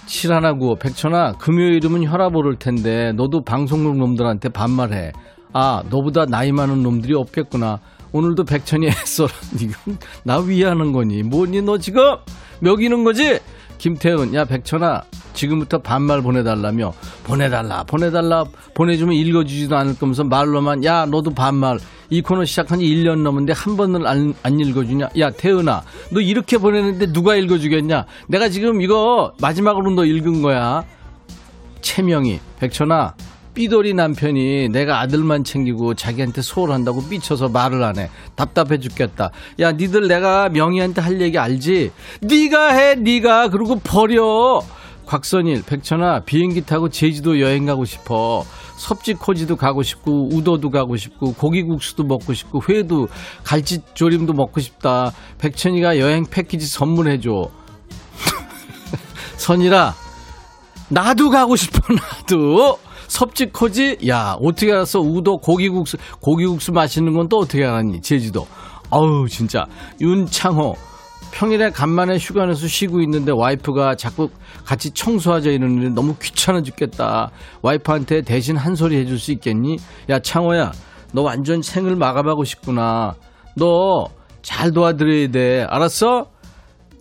[0.06, 5.12] 칠하나구 백천아, 금요일이면 혈압 오를 텐데, 너도 방송국 놈들한테 반말해.
[5.54, 7.80] 아, 너보다 나이 많은 놈들이 없겠구나.
[8.12, 9.28] 오늘도 백천이 했어.
[9.60, 11.24] 이건 나 위하는 거니.
[11.24, 12.16] 뭐니, 너 지금?
[12.60, 13.40] 먹이는 거지?
[13.82, 15.02] 김태은, 야, 백천아,
[15.34, 16.94] 지금부터 반말 보내달라며.
[17.24, 18.46] 보내달라 보내달라.
[18.76, 21.80] 보내주면 읽어주지도 않을 거면서 말로만 야 너도 반말.
[22.12, 25.10] 이 코너 시작한 지 1년 넘었는데 한 번은 안, 안 읽어주냐?
[25.18, 28.06] 야 태은아 너 이렇게 보내는데 누가 읽어주겠냐?
[28.28, 30.84] 내가 지금 이거 마지막으로 너 읽은 거야.
[31.82, 33.16] 채명이 백천아
[33.54, 38.10] 삐돌이 남편이 내가 아들만 챙기고 자기한테 소홀한다고 삐쳐서 말을 안 해.
[38.36, 39.32] 답답해 죽겠다.
[39.60, 41.92] 야, 니들 내가 명희한테 할 얘기 알지?
[42.22, 44.62] 네가 해, 네가 그리고 버려.
[45.06, 48.46] 곽선일, 백천아, 비행기 타고 제주도 여행 가고 싶어.
[48.78, 53.10] 섭지코지도 가고 싶고, 우도도 가고 싶고, 고기국수도 먹고 싶고, 회도,
[53.44, 55.12] 갈치조림도 먹고 싶다.
[55.40, 57.50] 백천이가 여행 패키지 선물해줘.
[59.36, 59.94] 선일아,
[60.88, 62.80] 나도 가고 싶어, 나도.
[63.16, 63.98] 섭지코지?
[64.08, 65.00] 야, 어떻게 알았어?
[65.00, 68.02] 우도 고기국수, 고기국수 맛있는 건 또 어떻게 알았니?
[68.02, 68.48] 제주도.
[68.90, 69.66] 어우, 진짜.
[70.00, 70.76] 윤창호.
[71.32, 74.30] 평일에 간만에 휴가 내서 쉬고 있는데 와이프가 자꾸
[74.66, 77.32] 같이 청소하자 이러는데 너무 귀찮아 죽겠다.
[77.62, 79.78] 와이프한테 대신 한 소리 해줄 수 있겠니?
[80.10, 80.72] 야, 창호야.
[81.14, 83.16] 너 완전 생을 마감하고 싶구나.
[83.56, 84.08] 너
[84.42, 85.64] 잘 도와드려야 돼.
[85.70, 86.26] 알았어?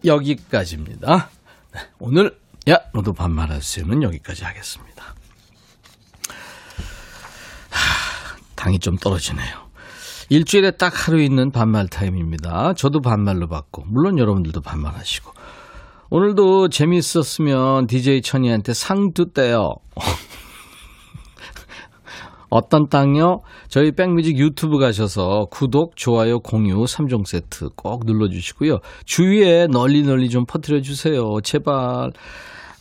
[0.04, 1.30] 여기까지입니다.
[1.72, 2.36] 네, 오늘,
[2.68, 4.89] 야, 너도 반말하세요는 여기까지 하겠습니다.
[8.60, 9.70] 당이 좀 떨어지네요.
[10.28, 12.74] 일주일에 딱 하루 있는 반말 타임입니다.
[12.74, 15.32] 저도 반말로 받고, 물론 여러분들도 반말하시고.
[16.10, 19.76] 오늘도 재밌었으면 DJ 천이한테 상도 떼요.
[22.50, 23.40] 어떤 땅요?
[23.68, 28.80] 저희 백뮤직 유튜브 가셔서 구독, 좋아요, 공유 3종 세트 꼭 눌러주시고요.
[29.06, 31.40] 주위에 널리 널리 좀 퍼뜨려 주세요.
[31.42, 32.10] 제발.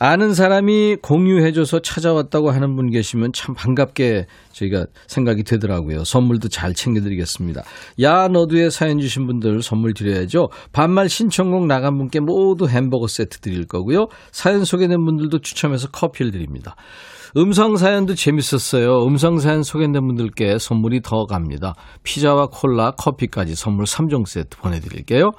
[0.01, 6.05] 아는 사람이 공유해줘서 찾아왔다고 하는 분 계시면 참 반갑게 저희가 생각이 되더라고요.
[6.05, 7.63] 선물도 잘 챙겨드리겠습니다.
[8.01, 10.47] 야, 너도의 사연 주신 분들 선물 드려야죠.
[10.71, 14.07] 반말 신청곡 나간 분께 모두 햄버거 세트 드릴 거고요.
[14.31, 16.75] 사연 소개된 분들도 추첨해서 커피를 드립니다.
[17.37, 19.05] 음성 사연도 재밌었어요.
[19.05, 21.75] 음성 사연 소개된 분들께 선물이 더 갑니다.
[22.03, 25.31] 피자와 콜라, 커피까지 선물 3종 세트 보내드릴게요.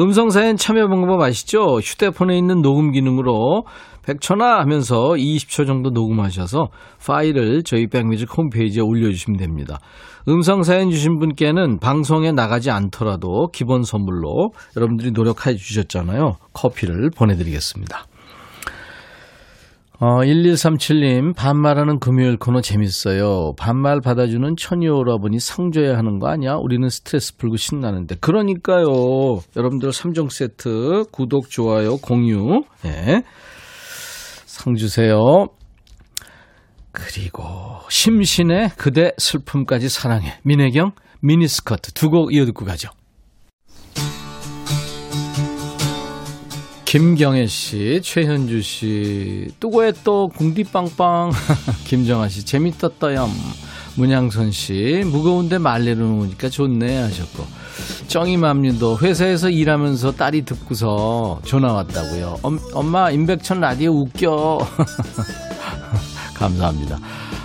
[0.00, 1.78] 음성 사연 참여 방법 아시죠?
[1.78, 3.64] 휴대폰에 있는 녹음 기능으로
[4.08, 6.68] 백천아 하면서 20초 정도 녹음하셔서
[7.06, 9.80] 파일을 저희 백뮤직 홈페이지에 올려주시면 됩니다.
[10.28, 16.36] 음성 사연 주신 분께는 방송에 나가지 않더라도 기본 선물로 여러분들이 노력해 주셨잖아요.
[16.54, 18.06] 커피를 보내드리겠습니다.
[20.00, 23.54] 어, 1137님, 반말하는 금요일 코너 재밌어요.
[23.58, 26.54] 반말 받아주는 천이 오라버니 상 줘야 하는 거 아니야?
[26.54, 28.14] 우리는 스트레스 풀고 신나는데.
[28.20, 28.86] 그러니까요.
[29.56, 33.24] 여러분들 3종 세트, 구독, 좋아요, 공유, 예.
[34.58, 35.46] 상 주세요.
[36.90, 37.44] 그리고,
[37.88, 40.34] 심신의 그대 슬픔까지 사랑해.
[40.42, 42.90] 민혜경, 미니스커트 두 곡 이어 듣고 가죠.
[46.84, 51.30] 김경애 씨, 최현주 씨, 뚜고에 또 궁디빵빵,
[51.86, 53.30] 김정아 씨, 재밌었다염,
[53.96, 57.46] 문양선 씨, 무거운데 말 내려놓으니까 좋네 하셨고,
[58.08, 62.38] 정이맘님도 회사에서 일하면서 딸이 듣고서 전화 왔다고요.
[62.42, 64.58] 엄, 엄마 임백천 라디오 웃겨.
[66.34, 66.98] 감사합니다.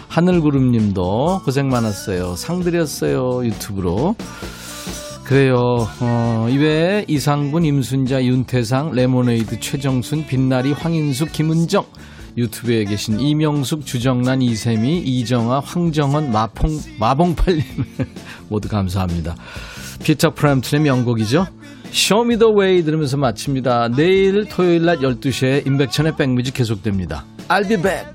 [0.08, 2.36] 하늘구름님도 고생 많았어요.
[2.36, 4.16] 상 드렸어요 유튜브로.
[5.24, 5.88] 그래요.
[6.02, 11.86] 어, 이외에 이상분, 임순자, 윤태상, 레모네이드, 최정순, 빛나리, 황인숙, 김은정,
[12.38, 17.64] 유튜브에 계신 이명숙, 주정란, 이세미, 이정아, 황정헌, 마퐁, 마봉팔님
[18.50, 19.36] 모두 감사합니다.
[20.04, 21.48] 피터 프램튼의 명곡이죠.
[21.92, 23.90] Show Me The Way 들으면서 마칩니다.
[23.96, 27.26] 내일 토요일 낮 12시에 임백천의 백뮤직 계속됩니다.
[27.50, 28.08] I'll be back.